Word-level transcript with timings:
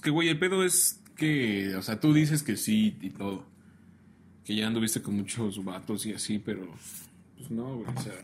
Es 0.00 0.04
que, 0.04 0.08
güey, 0.08 0.30
el 0.30 0.38
pedo 0.38 0.64
es 0.64 0.98
que, 1.14 1.76
o 1.76 1.82
sea, 1.82 2.00
tú 2.00 2.14
dices 2.14 2.42
que 2.42 2.56
sí 2.56 2.96
y 3.02 3.10
todo. 3.10 3.44
Que 4.46 4.56
ya 4.56 4.66
anduviste 4.66 5.02
con 5.02 5.14
muchos 5.14 5.62
vatos 5.62 6.06
y 6.06 6.14
así, 6.14 6.38
pero, 6.38 6.66
pues 7.36 7.50
no, 7.50 7.76
güey, 7.76 7.94
o 7.94 8.00
sea. 8.00 8.14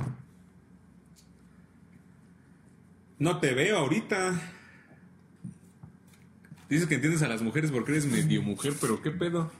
No 3.18 3.40
te 3.40 3.52
veo 3.52 3.76
ahorita. 3.76 4.40
Dices 6.70 6.88
que 6.88 6.94
entiendes 6.94 7.20
a 7.20 7.28
las 7.28 7.42
mujeres 7.42 7.70
porque 7.70 7.92
eres 7.92 8.06
medio 8.06 8.40
mujer, 8.40 8.72
pero 8.80 9.02
¿qué 9.02 9.10
pedo? 9.10 9.52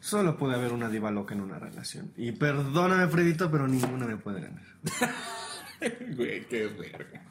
Solo 0.00 0.36
puede 0.36 0.56
haber 0.56 0.72
una 0.72 0.88
diva 0.88 1.12
loca 1.12 1.36
en 1.36 1.42
una 1.42 1.60
relación. 1.60 2.10
Y 2.16 2.32
perdóname, 2.32 3.06
Fredito, 3.06 3.48
pero 3.48 3.68
ninguna 3.68 4.06
me 4.06 4.16
puede 4.16 4.40
ganar. 4.40 4.64
Güey, 6.16 6.44
qué 6.48 6.66
verga. 6.66 7.22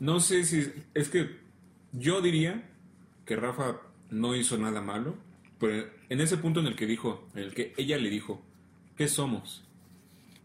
No 0.00 0.18
sé 0.20 0.44
si. 0.44 0.72
Es 0.94 1.08
que 1.08 1.38
yo 1.92 2.20
diría 2.20 2.68
que 3.24 3.36
Rafa 3.36 3.76
no 4.10 4.34
hizo 4.34 4.58
nada 4.58 4.80
malo, 4.80 5.14
pero 5.58 5.86
en 6.08 6.20
ese 6.20 6.36
punto 6.36 6.58
en 6.60 6.66
el 6.66 6.74
que 6.76 6.86
dijo, 6.86 7.28
en 7.34 7.44
el 7.44 7.54
que 7.54 7.74
ella 7.76 7.96
le 7.98 8.10
dijo, 8.10 8.42
¿qué 8.96 9.06
somos? 9.06 9.62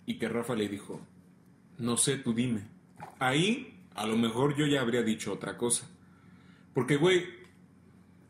Y 0.06 0.20
que 0.20 0.30
Rafa 0.30 0.56
le 0.56 0.70
dijo, 0.70 1.02
no 1.80 1.98
sé, 1.98 2.18
tú 2.18 2.34
dime. 2.34 2.62
Ahí, 3.18 3.80
a 3.96 4.06
lo 4.06 4.18
mejor 4.18 4.56
yo 4.56 4.68
ya 4.68 4.82
habría 4.82 5.02
dicho 5.02 5.34
otra 5.34 5.58
cosa. 5.58 5.88
Porque, 6.74 6.98
güey, 6.98 7.26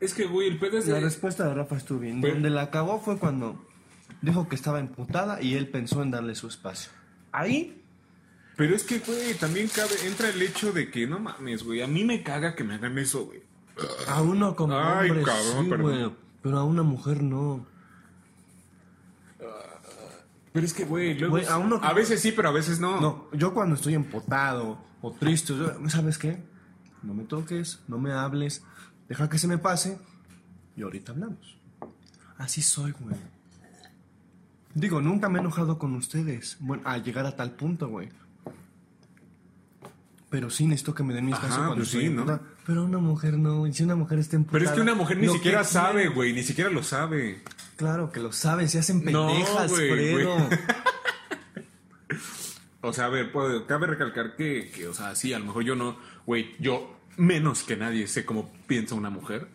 es 0.00 0.14
que, 0.14 0.24
güey, 0.26 0.48
el 0.48 0.58
pedo 0.58 0.78
es 0.78 0.86
La 0.86 1.00
respuesta 1.00 1.46
de 1.48 1.54
Rafa 1.54 1.76
estuvo 1.76 1.98
bien. 1.98 2.20
Pero- 2.20 2.34
Donde 2.34 2.50
la 2.50 2.62
acabó 2.62 3.00
fue 3.00 3.18
cuando 3.18 3.66
dijo 4.22 4.48
que 4.48 4.54
estaba 4.54 4.78
emputada 4.80 5.42
y 5.42 5.54
él 5.54 5.68
pensó 5.68 6.02
en 6.02 6.12
darle 6.12 6.34
su 6.34 6.46
espacio. 6.46 6.92
Ahí, 7.32 7.82
Pero 8.56 8.74
es 8.74 8.84
que, 8.84 9.00
güey, 9.00 9.34
también 9.34 9.68
cabe, 9.68 9.90
entra 10.06 10.28
el 10.30 10.40
hecho 10.40 10.72
de 10.72 10.90
que, 10.90 11.06
no 11.06 11.18
mames, 11.18 11.62
güey, 11.62 11.82
a 11.82 11.86
mí 11.86 12.04
me 12.04 12.22
caga 12.22 12.54
que 12.54 12.64
me 12.64 12.74
hagan 12.74 12.96
eso, 12.98 13.26
güey. 13.26 13.42
a 14.08 14.22
uno 14.22 14.56
como 14.56 14.74
Ay, 14.78 15.10
hombre, 15.10 15.24
cabrón, 15.24 15.64
sí, 15.64 15.70
perdón. 15.70 16.16
Pero 16.42 16.58
a 16.58 16.64
una 16.64 16.82
mujer 16.82 17.22
no. 17.22 17.66
Pero 20.52 20.64
es 20.64 20.72
que, 20.72 20.84
güey, 20.86 21.18
luego... 21.18 21.36
A 21.50 21.58
uno 21.58 21.80
que- 21.80 21.86
a 21.86 21.92
veces 21.92 22.20
sí, 22.22 22.32
pero 22.32 22.48
a 22.48 22.52
veces 22.52 22.80
no. 22.80 22.98
No, 23.00 23.28
yo 23.32 23.52
cuando 23.52 23.74
estoy 23.74 23.92
empotado 23.94 24.78
o 25.02 25.12
triste, 25.12 25.54
yo- 25.54 25.74
¿sabes 25.90 26.16
qué? 26.16 26.42
No 27.02 27.12
me 27.12 27.24
toques, 27.24 27.80
no 27.88 27.98
me 27.98 28.12
hables, 28.12 28.62
deja 29.08 29.28
que 29.28 29.38
se 29.38 29.48
me 29.48 29.58
pase 29.58 29.98
y 30.76 30.82
ahorita 30.82 31.12
hablamos. 31.12 31.58
Así 32.38 32.62
soy, 32.62 32.92
güey. 32.92 33.16
Digo, 34.74 35.02
nunca 35.02 35.28
me 35.28 35.38
he 35.38 35.40
enojado 35.42 35.78
con 35.78 35.94
ustedes. 35.94 36.56
Bueno, 36.60 36.82
a 36.86 36.96
llegar 36.98 37.26
a 37.26 37.36
tal 37.36 37.52
punto, 37.52 37.88
güey. 37.88 38.08
Pero 40.28 40.50
sí 40.50 40.66
necesito 40.66 40.94
que 40.94 41.02
me 41.04 41.14
den 41.14 41.24
mi 41.26 41.32
Ajá, 41.32 41.42
espacio 41.42 41.58
cuando 41.66 41.76
pues 41.76 41.88
estoy 41.88 42.08
sí, 42.08 42.10
¿no? 42.10 42.40
Pero 42.66 42.84
una 42.84 42.98
mujer 42.98 43.38
no. 43.38 43.66
Y 43.66 43.72
si 43.72 43.84
una 43.84 43.94
mujer 43.94 44.18
está 44.18 44.36
emputada... 44.36 44.58
Pero 44.58 44.70
es 44.70 44.74
que 44.74 44.80
una 44.82 44.94
mujer 44.94 45.18
ni 45.18 45.28
siquiera 45.28 45.62
sabe, 45.62 46.08
güey, 46.08 46.32
ni 46.32 46.42
siquiera 46.42 46.68
lo 46.70 46.82
sabe. 46.82 47.42
Claro 47.76 48.10
que 48.10 48.20
lo 48.20 48.32
saben, 48.32 48.68
se 48.68 48.78
hacen 48.80 49.04
No, 49.04 49.28
pendejas, 49.28 49.70
güey, 49.70 50.12
güey. 50.12 50.26
O 52.82 52.92
sea, 52.92 53.06
a 53.06 53.08
ver, 53.08 53.32
puede- 53.32 53.66
cabe 53.66 53.86
recalcar 53.88 54.36
que, 54.36 54.70
que, 54.72 54.86
o 54.86 54.94
sea, 54.94 55.16
sí, 55.16 55.32
a 55.32 55.38
lo 55.40 55.46
mejor 55.46 55.64
yo 55.64 55.74
no, 55.74 55.96
güey, 56.24 56.54
yo 56.60 56.96
menos 57.16 57.64
que 57.64 57.76
nadie 57.76 58.06
sé 58.06 58.24
cómo 58.24 58.52
piensa 58.68 58.94
una 58.94 59.10
mujer. 59.10 59.48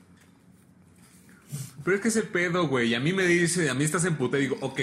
Pero 1.84 1.96
es 1.96 2.02
que 2.02 2.10
ese 2.10 2.24
pedo, 2.24 2.68
güey, 2.68 2.94
a 2.94 3.00
mí 3.00 3.14
me 3.14 3.26
dice, 3.26 3.70
a 3.70 3.74
mí 3.74 3.86
estás 3.86 4.04
en 4.04 4.16
puta 4.18 4.38
y 4.38 4.42
digo, 4.42 4.58
ok, 4.60 4.80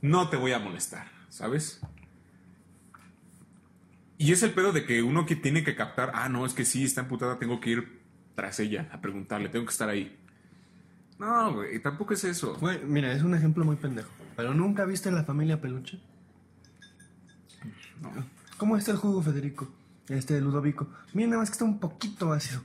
no 0.00 0.28
te 0.28 0.36
voy 0.36 0.52
a 0.52 0.60
molestar, 0.60 1.08
¿sabes? 1.28 1.80
Y 4.22 4.30
es 4.30 4.44
el 4.44 4.52
pedo 4.52 4.70
de 4.70 4.84
que 4.84 5.02
uno 5.02 5.26
que 5.26 5.34
tiene 5.34 5.64
que 5.64 5.74
captar, 5.74 6.12
ah, 6.14 6.28
no, 6.28 6.46
es 6.46 6.54
que 6.54 6.64
sí, 6.64 6.84
está 6.84 7.00
emputada, 7.00 7.40
tengo 7.40 7.58
que 7.58 7.70
ir 7.70 8.02
tras 8.36 8.60
ella 8.60 8.88
a 8.92 9.00
preguntarle, 9.00 9.48
tengo 9.48 9.64
que 9.64 9.72
estar 9.72 9.88
ahí. 9.88 10.16
No, 11.18 11.54
güey, 11.54 11.82
tampoco 11.82 12.14
es 12.14 12.22
eso. 12.22 12.56
Güey, 12.60 12.84
mira, 12.84 13.12
es 13.12 13.24
un 13.24 13.34
ejemplo 13.34 13.64
muy 13.64 13.74
pendejo. 13.74 14.08
Pero 14.36 14.54
nunca 14.54 14.84
viste 14.84 15.10
la 15.10 15.24
familia 15.24 15.60
peluche. 15.60 16.00
¿Cómo 18.58 18.76
está 18.76 18.92
el 18.92 18.98
jugo, 18.98 19.22
Federico? 19.22 19.68
Este 20.08 20.40
Ludovico. 20.40 20.86
Mira, 21.14 21.30
nada 21.30 21.40
más 21.40 21.50
que 21.50 21.54
está 21.54 21.64
un 21.64 21.80
poquito 21.80 22.28
vacío. 22.28 22.60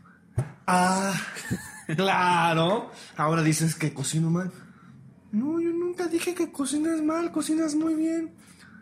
Ah, 0.68 1.20
claro. 1.96 2.92
Ahora 3.16 3.42
dices 3.42 3.74
que 3.74 3.96
cocino 3.96 4.30
mal. 4.30 4.52
No, 5.32 5.60
yo 5.60 5.72
nunca 5.72 6.08
dije 6.08 6.36
que 6.36 6.52
cocinas 6.52 7.02
mal, 7.02 7.32
cocinas 7.32 7.74
muy 7.74 7.96
bien. 7.96 8.36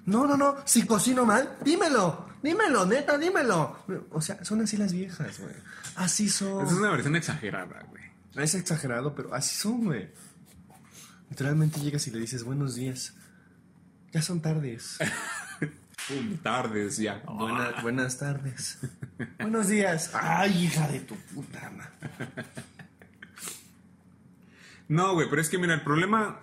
No, 0.06 0.28
no, 0.28 0.35
no, 0.35 0.56
si 0.66 0.85
cocino 0.85 1.25
mal, 1.25 1.58
dímelo, 1.64 2.25
dímelo, 2.46 2.86
neta, 2.86 3.18
dímelo. 3.18 3.78
O 4.12 4.22
sea, 4.22 4.46
son 4.46 4.62
así 4.62 4.78
las 4.78 4.94
viejas, 4.94 5.40
güey. 5.40 5.54
Así 5.96 6.30
son. 6.30 6.64
Esa 6.66 6.74
es 6.74 6.80
una 6.80 6.92
versión 6.92 7.16
exagerada, 7.18 7.84
güey. 7.90 8.04
Es 8.36 8.56
exagerado, 8.56 9.14
pero 9.16 9.34
así 9.34 9.56
son, 9.56 9.86
güey. 9.86 10.10
Literalmente 11.30 11.80
llegas 11.82 12.08
y 12.08 12.12
le 12.12 12.20
dices 12.20 12.44
buenos 12.44 12.76
días. 12.76 13.14
Ya 14.12 14.22
son 14.22 14.42
tardes. 14.42 14.98
Tardes 16.44 16.98
ya. 16.98 17.24
Buena- 17.26 17.82
buenas 17.82 18.20
tardes. 18.20 18.78
buenos 19.40 19.68
días. 19.68 20.12
Ay, 20.14 20.66
hija 20.66 20.88
de 20.88 21.00
tu 21.00 21.16
puta 21.16 21.70
madre. 21.72 22.44
No, 24.88 25.14
güey, 25.14 25.28
pero 25.30 25.42
es 25.42 25.50
que 25.50 25.58
mira, 25.58 25.74
el 25.74 25.82
problema. 25.82 26.40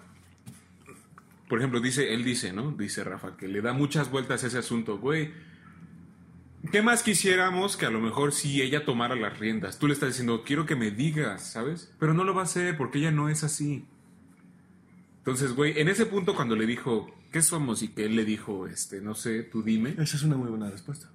Por 1.49 1.59
ejemplo, 1.59 1.81
dice, 1.81 2.13
él 2.15 2.25
dice, 2.25 2.53
¿no? 2.53 2.73
Dice 2.73 3.05
Rafa, 3.05 3.37
que 3.37 3.47
le 3.47 3.61
da 3.61 3.73
muchas 3.73 4.11
vueltas 4.11 4.43
a 4.43 4.47
ese 4.49 4.59
asunto, 4.59 4.99
güey. 4.99 5.33
¿Qué 6.73 6.81
más 6.83 7.03
quisiéramos 7.03 7.77
que 7.77 7.85
a 7.87 7.91
lo 7.91 8.01
mejor 8.01 8.33
si 8.33 8.63
ella 8.63 8.85
tomara 8.85 9.15
las 9.15 9.39
riendas? 9.39 9.79
Tú 9.79 9.87
le 9.89 9.93
estás 9.95 10.09
diciendo, 10.09 10.43
quiero 10.45 10.65
que 10.67 10.75
me 10.75 10.91
digas, 10.91 11.53
¿sabes? 11.53 11.93
Pero 12.01 12.15
no 12.15 12.25
lo 12.25 12.35
va 12.35 12.41
a 12.41 12.45
hacer 12.45 12.77
porque 12.79 12.99
ella 12.99 13.11
no 13.11 13.29
es 13.29 13.45
así. 13.45 13.85
Entonces, 15.19 15.53
güey, 15.55 15.79
en 15.79 15.89
ese 15.89 16.07
punto 16.07 16.35
cuando 16.35 16.57
le 16.57 16.67
dijo, 16.67 17.15
¿qué 17.31 17.43
somos? 17.43 17.83
Y 17.83 17.89
que 17.89 18.07
él 18.07 18.17
le 18.17 18.25
dijo, 18.25 18.67
este, 18.67 19.01
no 19.03 19.15
sé, 19.15 19.43
tú 19.43 19.63
dime. 19.63 19.91
Esa 19.99 20.17
es 20.17 20.23
una 20.23 20.37
muy 20.37 20.49
buena 20.49 20.71
respuesta. 20.71 21.11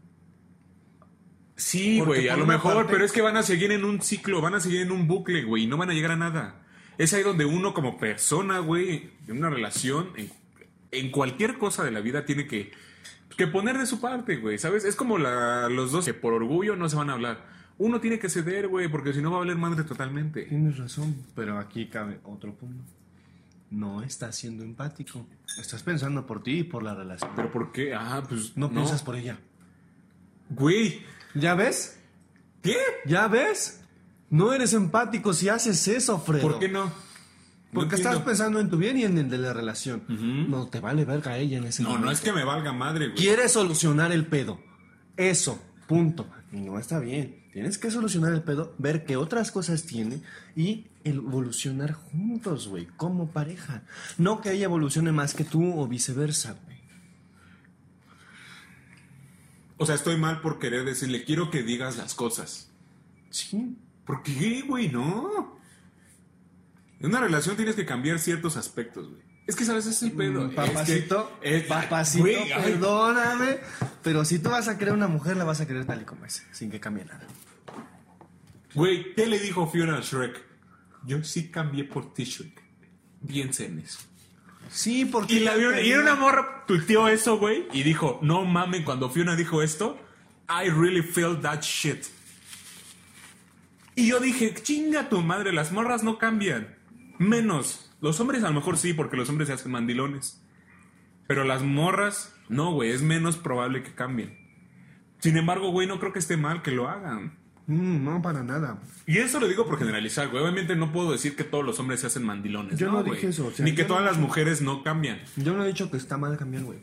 Sí, 1.56 2.00
güey, 2.02 2.30
a 2.30 2.38
lo 2.38 2.46
mejor, 2.46 2.76
parte- 2.76 2.94
pero 2.94 3.04
es 3.06 3.12
que 3.12 3.22
van 3.22 3.36
a 3.36 3.42
seguir 3.42 3.72
en 3.72 3.84
un 3.84 4.00
ciclo, 4.02 4.42
van 4.42 4.54
a 4.54 4.60
seguir 4.60 4.82
en 4.82 4.92
un 4.92 5.08
bucle, 5.08 5.44
güey, 5.44 5.64
y 5.64 5.68
no 5.68 5.76
van 5.78 5.90
a 5.90 5.94
llegar 5.94 6.12
a 6.12 6.16
nada. 6.16 6.64
Es 7.00 7.14
ahí 7.14 7.24
donde 7.24 7.46
uno 7.46 7.74
como 7.74 7.98
persona, 7.98 8.60
güey, 8.60 9.10
en 9.28 9.40
una 9.40 9.50
relación, 9.50 10.12
en, 10.18 10.30
en 10.92 11.10
cualquier 11.10 11.58
cosa 11.58 11.84
de 11.84 11.90
la 11.92 12.00
vida, 12.00 12.26
tiene 12.26 12.46
que, 12.48 12.72
que 13.36 13.48
poner 13.48 13.78
de 13.78 13.86
su 13.86 14.00
parte, 14.00 14.38
güey, 14.38 14.58
¿sabes? 14.58 14.86
Es 14.86 14.96
como 14.96 15.18
la- 15.18 15.70
los 15.70 15.92
dos 15.92 16.06
que 16.06 16.14
por 16.14 16.34
orgullo 16.34 16.76
no 16.76 16.88
se 16.90 16.96
van 16.96 17.10
a 17.10 17.14
hablar. 17.14 17.46
Uno 17.78 18.00
tiene 18.00 18.18
que 18.18 18.30
ceder, 18.30 18.68
güey, 18.68 18.88
porque 18.88 19.14
si 19.14 19.22
no 19.22 19.30
va 19.32 19.38
a 19.38 19.40
valer 19.42 19.58
madre 19.58 19.84
totalmente. 19.84 20.44
Tienes 20.44 20.78
razón, 20.78 21.16
pero 21.36 21.60
aquí 21.60 21.88
cabe 21.88 22.20
otro 22.24 22.54
punto. 22.56 22.84
No 23.70 24.02
estás 24.02 24.36
siendo 24.36 24.64
empático. 24.64 25.28
Estás 25.60 25.84
pensando 25.84 26.26
por 26.26 26.42
ti 26.42 26.60
y 26.60 26.64
por 26.64 26.82
la 26.84 26.96
relación. 26.96 27.30
¿Pero 27.36 27.52
por 27.52 27.72
qué? 27.72 27.94
Ah, 27.94 28.24
pues 28.28 28.56
No 28.58 28.70
piensas 28.72 29.04
por 29.04 29.16
ella. 29.16 29.38
Güey, 30.50 31.02
¿Ya 31.36 31.54
ves? 31.54 32.00
¿qué? 32.64 32.78
¿Ya 33.06 33.28
ves? 33.28 33.82
No 34.30 34.54
eres 34.54 34.74
empático 34.74 35.34
si 35.34 35.50
haces 35.50 35.88
eso, 35.88 36.18
Fredo. 36.20 36.42
¿Por 36.50 36.60
qué 36.60 36.68
no? 36.70 36.92
No 37.72 37.82
Porque 37.82 37.96
estás 37.96 38.20
pensando 38.20 38.60
en 38.62 38.70
tu 38.70 38.78
bien 38.78 38.98
y 38.98 39.04
en 39.04 39.18
el 39.18 39.30
de 39.30 39.38
la 39.38 39.52
relación. 39.54 40.04
No 40.50 40.68
te 40.68 40.80
vale 40.80 41.04
verga 41.06 41.38
ella 41.38 41.58
en 41.58 41.66
ese 41.66 41.84
No, 41.84 41.90
momento. 41.90 42.06
no 42.06 42.12
es 42.12 42.22
que 42.22 42.32
me 42.32 42.44
valga 42.46 42.72
madre, 42.72 43.08
güey. 43.08 43.18
Quieres 43.18 43.52
solucionar 43.52 44.12
el 44.14 44.26
pedo. 44.26 44.60
Eso, 45.18 45.62
punto. 45.88 46.30
Y 46.54 46.58
no 46.62 46.80
está 46.80 47.00
bien. 47.00 47.44
Tienes 47.52 47.78
que 47.78 47.92
solucionar 47.92 48.34
el 48.34 48.44
pedo, 48.44 48.74
ver 48.78 49.04
qué 49.04 49.18
otras 49.18 49.52
cosas 49.52 49.84
tiene 49.84 50.22
y 50.56 50.86
evolucionar 51.04 51.92
juntos, 51.94 52.68
güey, 52.68 52.86
como 52.98 53.32
pareja. 53.32 53.84
No 54.18 54.40
que 54.42 54.52
ella 54.54 54.66
evolucione 54.66 55.12
más 55.12 55.34
que 55.34 55.44
tú 55.44 55.78
o 55.80 55.88
viceversa, 55.88 56.56
güey. 56.66 56.78
O 59.78 59.86
sea, 59.86 59.96
estoy 59.96 60.18
mal 60.18 60.42
por 60.42 60.60
querer 60.60 60.86
decirle, 60.86 61.24
quiero 61.24 61.52
que 61.52 61.64
digas 61.64 61.98
las 61.98 62.14
cosas. 62.16 62.70
Sí. 63.30 63.76
¿Por 64.06 64.24
qué, 64.24 64.64
güey? 64.68 64.90
No. 64.90 65.57
En 67.00 67.08
una 67.08 67.20
relación 67.20 67.56
tienes 67.56 67.76
que 67.76 67.86
cambiar 67.86 68.20
ciertos 68.20 68.58
aspectos, 68.58 69.08
güey. 69.10 69.22
Es 69.46 69.56
que, 69.56 69.64
¿sabes? 69.64 69.86
Es 69.86 70.02
el 70.04 70.12
pedo. 70.12 70.46
Mm, 70.46 70.56
Papacito, 70.56 71.40
Es 71.42 71.50
que- 71.52 71.58
es- 71.60 71.64
papacito, 71.66 72.24
güey, 72.24 72.52
ay, 72.52 72.64
perdóname. 72.74 73.60
Pero 74.04 74.26
si 74.26 74.40
tú 74.40 74.50
vas 74.50 74.68
a 74.68 74.78
querer 74.78 74.94
una 74.94 75.08
mujer, 75.08 75.38
la 75.38 75.46
vas 75.46 75.62
a 75.62 75.68
querer 75.68 75.86
tal 75.86 76.02
y 76.02 76.06
como 76.06 76.26
es, 76.26 76.46
sin 76.52 76.70
que 76.70 76.80
cambie 76.80 77.06
nada. 77.06 77.26
Güey, 78.74 79.14
¿qué 79.16 79.26
le 79.26 79.40
dijo 79.40 79.68
Fiona 79.68 79.98
a 79.98 80.02
Shrek? 80.02 80.42
Yo 81.06 81.24
sí 81.24 81.50
cambié 81.50 81.84
por 81.86 82.14
ti, 82.14 82.26
Shrek. 82.26 82.62
Piensa 83.26 83.64
en 83.64 83.80
eso. 83.80 84.00
Sí, 84.70 85.06
porque... 85.06 85.36
Y, 85.36 85.40
la 85.40 85.56
vio- 85.56 85.82
y 85.82 85.94
una 85.94 86.16
morra 86.16 86.66
tuiteó 86.68 87.08
eso, 87.08 87.38
güey, 87.38 87.68
y 87.72 87.84
dijo, 87.84 88.20
no 88.22 88.44
mamen, 88.44 88.84
cuando 88.84 89.10
Fiona 89.10 89.36
dijo 89.38 89.62
esto, 89.64 89.98
I 90.50 90.70
really 90.70 91.02
feel 91.02 91.40
that 91.42 91.62
shit. 91.62 92.04
Y 93.96 94.08
yo 94.10 94.20
dije, 94.20 94.54
chinga 94.62 95.10
tu 95.10 95.22
madre, 95.22 95.54
las 95.54 95.72
morras 95.72 96.04
no 96.04 96.18
cambian. 96.18 96.76
Menos. 97.20 97.92
Los 98.02 98.20
hombres 98.20 98.44
a 98.44 98.50
lo 98.50 98.54
mejor 98.56 98.78
sí, 98.78 98.94
porque 98.94 99.18
los 99.18 99.30
hombres 99.30 99.48
se 99.48 99.54
hacen 99.56 99.72
mandilones. 99.72 100.42
Pero 101.28 101.44
las 101.44 101.64
morras, 101.64 102.34
no, 102.50 102.72
güey, 102.72 102.92
es 102.92 103.02
menos 103.02 103.38
probable 103.38 103.84
que 103.84 103.94
cambien. 103.94 104.38
Sin 105.20 105.36
embargo, 105.36 105.72
güey, 105.72 105.88
no 105.88 106.00
creo 106.00 106.14
que 106.14 106.20
esté 106.20 106.38
mal 106.38 106.62
que 106.62 106.72
lo 106.72 106.88
hagan. 106.88 107.34
Mm, 107.66 108.04
no, 108.06 108.22
para 108.22 108.44
nada. 108.44 108.80
Y 109.06 109.18
eso 109.18 109.40
lo 109.40 109.48
digo 109.48 109.66
por 109.66 109.78
generalizar, 109.78 110.30
güey. 110.30 110.42
Obviamente 110.42 110.76
no 110.76 110.94
puedo 110.94 111.12
decir 111.12 111.36
que 111.36 111.44
todos 111.44 111.66
los 111.66 111.80
hombres 111.80 112.00
se 112.00 112.08
hacen 112.08 112.24
mandilones. 112.24 112.80
Yo 112.80 112.92
no 112.92 113.02
güey. 113.04 113.16
dije 113.16 113.28
eso, 113.30 113.48
o 113.48 113.52
sea, 113.52 113.66
Ni 113.66 113.76
que 113.76 113.84
todas 113.84 114.04
no 114.04 114.10
las 114.10 114.18
mujeres 114.18 114.62
no 114.62 114.84
cambian. 114.84 115.20
Yo 115.36 115.54
no 115.54 115.66
he 115.66 115.68
dicho 115.68 115.92
que 115.92 115.98
está 115.98 116.18
mal 116.18 116.38
cambiar, 116.38 116.64
güey. 116.64 116.80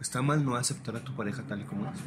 Está 0.00 0.22
mal 0.22 0.44
no 0.44 0.56
aceptar 0.56 0.96
a 0.96 1.04
tu 1.04 1.14
pareja 1.14 1.42
tal 1.42 1.60
y 1.60 1.64
como 1.64 1.84
es. 1.90 1.98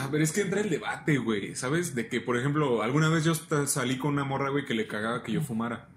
A 0.00 0.06
ver, 0.08 0.22
es 0.22 0.32
que 0.32 0.40
entra 0.42 0.60
el 0.60 0.70
debate, 0.70 1.18
güey. 1.18 1.54
¿Sabes? 1.54 1.94
De 1.94 2.08
que, 2.08 2.20
por 2.20 2.36
ejemplo, 2.36 2.82
alguna 2.82 3.08
vez 3.08 3.24
yo 3.24 3.34
salí 3.66 3.98
con 3.98 4.14
una 4.14 4.24
morra, 4.24 4.50
güey, 4.50 4.64
que 4.64 4.74
le 4.74 4.86
cagaba 4.86 5.22
que 5.22 5.32
yo 5.32 5.42
fumara. 5.42 5.88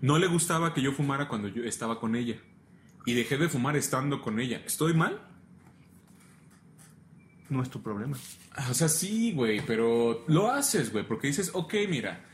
No 0.00 0.18
le 0.18 0.26
gustaba 0.26 0.74
que 0.74 0.82
yo 0.82 0.92
fumara 0.92 1.28
cuando 1.28 1.48
yo 1.48 1.62
estaba 1.64 2.00
con 2.00 2.16
ella. 2.16 2.36
Y 3.06 3.14
dejé 3.14 3.36
de 3.36 3.48
fumar 3.48 3.76
estando 3.76 4.20
con 4.20 4.40
ella. 4.40 4.62
¿Estoy 4.66 4.94
mal? 4.94 5.20
No 7.48 7.62
es 7.62 7.70
tu 7.70 7.82
problema. 7.82 8.16
Ah, 8.54 8.68
O 8.70 8.74
sea, 8.74 8.88
sí, 8.88 9.32
güey, 9.32 9.60
pero 9.64 10.24
lo 10.26 10.50
haces, 10.50 10.90
güey, 10.90 11.06
porque 11.06 11.26
dices, 11.28 11.50
ok, 11.52 11.74
mira, 11.88 12.24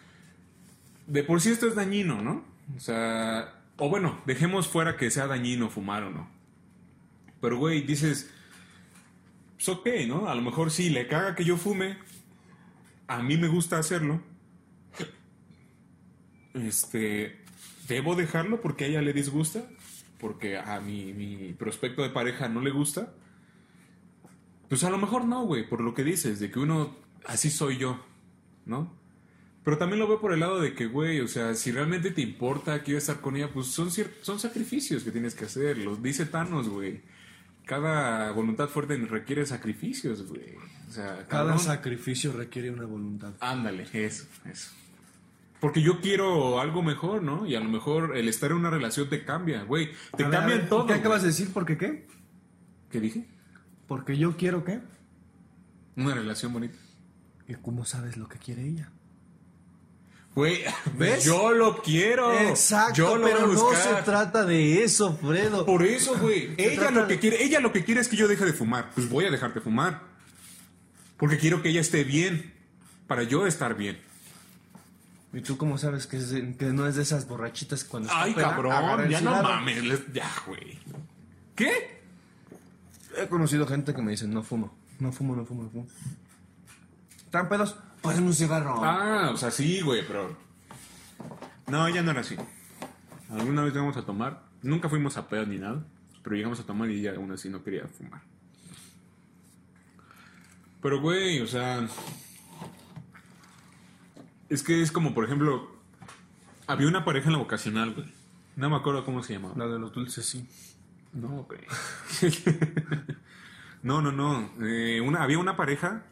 de 1.06 1.22
por 1.24 1.40
sí 1.40 1.50
esto 1.50 1.66
es 1.66 1.74
dañino, 1.74 2.22
¿no? 2.22 2.44
O 2.76 2.80
sea, 2.80 3.62
o 3.76 3.88
bueno, 3.88 4.20
dejemos 4.26 4.68
fuera 4.68 4.96
que 4.96 5.10
sea 5.10 5.26
dañino 5.26 5.70
fumar 5.70 6.04
o 6.04 6.10
no. 6.10 6.30
Pero, 7.40 7.58
güey, 7.58 7.82
dices, 7.82 8.30
pues 9.58 9.68
ok, 9.68 9.88
¿no? 10.06 10.28
A 10.28 10.36
lo 10.36 10.42
mejor 10.42 10.70
sí, 10.70 10.88
le 10.88 11.08
caga 11.08 11.34
que 11.34 11.44
yo 11.44 11.56
fume, 11.56 11.98
a 13.08 13.22
mí 13.22 13.36
me 13.36 13.48
gusta 13.48 13.76
hacerlo. 13.76 14.22
Este, 16.54 17.40
¿debo 17.88 18.14
dejarlo 18.14 18.60
porque 18.60 18.84
a 18.84 18.86
ella 18.86 19.02
le 19.02 19.12
disgusta? 19.12 19.68
Porque 20.20 20.56
a 20.56 20.80
mi, 20.80 21.12
mi 21.12 21.52
prospecto 21.54 22.02
de 22.02 22.10
pareja 22.10 22.48
no 22.48 22.60
le 22.60 22.70
gusta. 22.70 23.12
Pues 24.68 24.84
a 24.84 24.90
lo 24.90 24.98
mejor 24.98 25.24
no, 25.24 25.44
güey, 25.44 25.68
por 25.68 25.80
lo 25.80 25.92
que 25.92 26.04
dices, 26.04 26.38
de 26.38 26.52
que 26.52 26.60
uno, 26.60 26.96
así 27.26 27.50
soy 27.50 27.78
yo, 27.78 28.04
¿no? 28.64 28.96
Pero 29.64 29.76
también 29.76 29.98
lo 29.98 30.06
veo 30.06 30.20
por 30.20 30.32
el 30.32 30.40
lado 30.40 30.60
de 30.60 30.72
que, 30.72 30.86
güey, 30.86 31.20
o 31.20 31.26
sea, 31.26 31.54
si 31.54 31.72
realmente 31.72 32.12
te 32.12 32.20
importa 32.20 32.84
que 32.84 32.94
a 32.94 32.98
estar 32.98 33.20
con 33.20 33.36
ella, 33.36 33.50
pues 33.52 33.66
son, 33.66 33.90
son 33.90 34.38
sacrificios 34.38 35.02
que 35.02 35.10
tienes 35.10 35.34
que 35.34 35.46
hacer. 35.46 35.78
Los 35.78 36.00
dice 36.00 36.26
Thanos, 36.26 36.68
güey. 36.68 37.02
Cada 37.68 38.32
voluntad 38.32 38.66
fuerte 38.68 38.96
requiere 38.96 39.44
sacrificios, 39.44 40.26
güey. 40.26 40.56
O 40.88 40.90
sea, 40.90 41.26
Cada 41.28 41.50
cabrón. 41.50 41.58
sacrificio 41.58 42.32
requiere 42.32 42.70
una 42.70 42.86
voluntad. 42.86 43.34
Ándale, 43.40 43.86
eso, 43.92 44.24
eso. 44.50 44.70
Porque 45.60 45.82
yo 45.82 46.00
quiero 46.00 46.60
algo 46.60 46.82
mejor, 46.82 47.22
¿no? 47.22 47.44
Y 47.44 47.56
a 47.56 47.60
lo 47.60 47.68
mejor 47.68 48.16
el 48.16 48.26
estar 48.28 48.52
en 48.52 48.56
una 48.56 48.70
relación 48.70 49.10
te 49.10 49.22
cambia, 49.22 49.64
güey. 49.64 49.90
Te 50.16 50.24
A 50.24 50.30
cambian 50.30 50.60
ver, 50.60 50.68
todo. 50.70 50.86
¿Qué 50.86 50.94
acabas 50.94 51.20
de 51.20 51.28
decir? 51.28 51.52
¿Por 51.52 51.66
qué 51.66 51.76
qué? 51.76 52.06
¿Qué 52.90 53.00
dije? 53.00 53.28
Porque 53.86 54.16
yo 54.16 54.38
quiero 54.38 54.64
qué. 54.64 54.80
Una 55.96 56.14
relación 56.14 56.54
bonita. 56.54 56.78
¿Y 57.46 57.54
cómo 57.56 57.84
sabes 57.84 58.16
lo 58.16 58.28
que 58.30 58.38
quiere 58.38 58.62
ella? 58.66 58.90
Güey, 60.38 60.62
¿Ves? 60.96 61.24
yo 61.24 61.50
lo 61.50 61.82
quiero. 61.82 62.32
Exacto, 62.32 62.94
yo 62.94 63.16
lo 63.16 63.24
pero 63.26 63.48
no 63.48 63.74
se 63.74 64.02
trata 64.04 64.44
de 64.44 64.84
eso, 64.84 65.16
Fredo. 65.16 65.66
Por 65.66 65.82
eso, 65.82 66.16
güey. 66.16 66.54
Ella 66.56 66.92
lo 66.92 67.08
que 67.08 67.14
de- 67.14 67.18
quiere, 67.18 67.42
ella 67.42 67.58
lo 67.58 67.72
que 67.72 67.82
quiere 67.82 68.00
es 68.00 68.06
que 68.06 68.14
yo 68.16 68.28
deje 68.28 68.44
de 68.44 68.52
fumar. 68.52 68.92
Pues 68.94 69.08
voy 69.08 69.24
a 69.24 69.32
dejar 69.32 69.52
de 69.52 69.60
fumar. 69.60 70.00
Porque 71.16 71.38
quiero 71.38 71.60
que 71.60 71.70
ella 71.70 71.80
esté 71.80 72.04
bien. 72.04 72.54
Para 73.08 73.24
yo 73.24 73.48
estar 73.48 73.74
bien. 73.76 73.98
¿Y 75.32 75.40
tú 75.40 75.56
cómo 75.56 75.76
sabes 75.76 76.06
que, 76.06 76.18
es 76.18 76.30
de- 76.30 76.54
que 76.56 76.66
no 76.66 76.86
es 76.86 76.94
de 76.94 77.02
esas 77.02 77.26
borrachitas 77.26 77.82
cuando 77.82 78.08
Ay, 78.12 78.32
cabrón. 78.32 79.08
Ya 79.08 79.20
no 79.20 79.42
mames. 79.42 79.82
Ya, 80.12 80.30
güey. 80.46 80.78
¿Qué? 81.56 82.00
He 83.16 83.26
conocido 83.26 83.66
gente 83.66 83.92
que 83.92 84.02
me 84.02 84.12
dice, 84.12 84.28
no 84.28 84.44
fumo, 84.44 84.72
no 85.00 85.10
fumo, 85.10 85.34
no 85.34 85.44
fumo, 85.44 85.64
no 85.64 85.70
fumo. 85.70 85.86
¿Están 87.24 87.48
pedos? 87.48 87.74
Pues 88.02 88.18
un 88.18 88.32
cigarro. 88.32 88.82
Ah, 88.84 89.30
o 89.32 89.36
sea, 89.36 89.50
sí, 89.50 89.80
güey, 89.80 90.06
pero. 90.06 90.36
No, 91.66 91.88
ya 91.88 92.02
no 92.02 92.10
era 92.10 92.20
así. 92.20 92.36
Alguna 93.30 93.62
vez 93.62 93.72
llegamos 93.72 93.96
a 93.96 94.02
tomar. 94.02 94.42
Nunca 94.62 94.88
fuimos 94.88 95.16
a 95.16 95.28
pedo 95.28 95.46
ni 95.46 95.58
nada. 95.58 95.84
Pero 96.22 96.36
llegamos 96.36 96.60
a 96.60 96.64
tomar 96.64 96.90
y 96.90 97.00
ella 97.00 97.14
aún 97.16 97.30
así 97.32 97.48
no 97.48 97.62
quería 97.62 97.86
fumar. 97.86 98.22
Pero, 100.82 101.00
güey, 101.00 101.40
o 101.40 101.46
sea. 101.46 101.86
Es 104.48 104.62
que 104.62 104.82
es 104.82 104.90
como, 104.92 105.14
por 105.14 105.24
ejemplo. 105.24 105.76
Había 106.66 106.88
una 106.88 107.04
pareja 107.04 107.26
en 107.26 107.32
la 107.32 107.38
vocacional, 107.38 107.94
güey. 107.94 108.06
No 108.56 108.68
me 108.68 108.76
acuerdo 108.76 109.04
cómo 109.04 109.22
se 109.22 109.34
llamaba. 109.34 109.54
La 109.56 109.66
de 109.66 109.78
los 109.78 109.92
dulces, 109.92 110.24
sí. 110.26 110.46
No, 111.12 111.44
güey. 111.44 111.60
no, 113.82 114.02
no, 114.02 114.12
no. 114.12 114.50
Eh, 114.62 115.00
una, 115.00 115.22
había 115.22 115.38
una 115.38 115.56
pareja. 115.56 116.02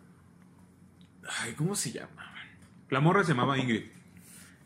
Ay, 1.40 1.52
¿cómo 1.54 1.74
se 1.74 1.92
llama? 1.92 2.32
La 2.90 3.00
morra 3.00 3.22
se 3.24 3.30
llamaba 3.32 3.58
Ingrid. 3.58 3.84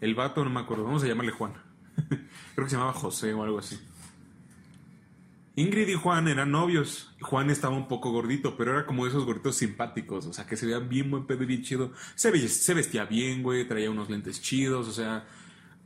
El 0.00 0.14
vato 0.14 0.44
no 0.44 0.50
me 0.50 0.60
acuerdo. 0.60 0.84
Vamos 0.84 1.02
a 1.04 1.06
llamarle 1.06 1.32
Juan. 1.32 1.52
Creo 2.54 2.64
que 2.66 2.70
se 2.70 2.76
llamaba 2.76 2.92
José 2.92 3.32
o 3.34 3.42
algo 3.42 3.58
así. 3.58 3.78
Ingrid 5.56 5.88
y 5.88 5.94
Juan 5.94 6.28
eran 6.28 6.50
novios. 6.50 7.14
Juan 7.20 7.50
estaba 7.50 7.76
un 7.76 7.88
poco 7.88 8.10
gordito, 8.12 8.56
pero 8.56 8.72
era 8.72 8.86
como 8.86 9.06
esos 9.06 9.24
gorditos 9.26 9.56
simpáticos. 9.56 10.26
O 10.26 10.32
sea, 10.32 10.46
que 10.46 10.56
se 10.56 10.64
veía 10.66 10.78
bien 10.78 11.10
buen 11.10 11.26
pedo 11.26 11.42
y 11.42 11.46
bien 11.46 11.62
chido. 11.62 11.92
Se, 12.14 12.30
ve- 12.30 12.48
se 12.48 12.72
vestía 12.74 13.04
bien, 13.04 13.42
güey. 13.42 13.66
Traía 13.66 13.90
unos 13.90 14.08
lentes 14.08 14.40
chidos. 14.40 14.88
O 14.88 14.92
sea, 14.92 15.26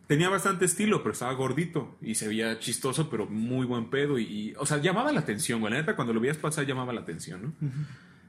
tenía 0.06 0.28
bastante 0.28 0.64
estilo, 0.64 1.02
pero 1.02 1.12
estaba 1.12 1.32
gordito. 1.32 1.96
Y 2.00 2.14
se 2.14 2.28
veía 2.28 2.58
chistoso, 2.60 3.10
pero 3.10 3.26
muy 3.26 3.66
buen 3.66 3.90
pedo. 3.90 4.18
Y, 4.18 4.24
y- 4.24 4.54
o 4.58 4.66
sea, 4.66 4.78
llamaba 4.78 5.10
la 5.12 5.20
atención, 5.20 5.60
güey. 5.60 5.72
La 5.72 5.80
neta, 5.80 5.96
cuando 5.96 6.12
lo 6.12 6.20
veías 6.20 6.36
pasar, 6.36 6.66
llamaba 6.66 6.92
la 6.92 7.00
atención, 7.00 7.42
¿no? 7.42 7.68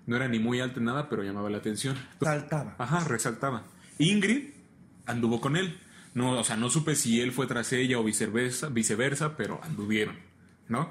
No 0.05 0.15
era 0.15 0.27
ni 0.27 0.39
muy 0.39 0.59
alto 0.59 0.79
ni 0.79 0.85
nada, 0.85 1.09
pero 1.09 1.23
llamaba 1.23 1.49
la 1.49 1.57
atención. 1.57 1.97
Saltaba. 2.21 2.75
Ajá, 2.77 3.03
resaltaba. 3.07 3.63
Ingrid 3.97 4.49
anduvo 5.05 5.41
con 5.41 5.55
él. 5.55 5.79
No, 6.13 6.39
o 6.39 6.43
sea, 6.43 6.55
no 6.55 6.69
supe 6.69 6.95
si 6.95 7.21
él 7.21 7.31
fue 7.31 7.47
tras 7.47 7.73
ella 7.73 7.99
o 7.99 8.03
viceversa, 8.03 8.69
viceversa, 8.69 9.35
pero 9.35 9.59
anduvieron, 9.63 10.15
¿no? 10.69 10.89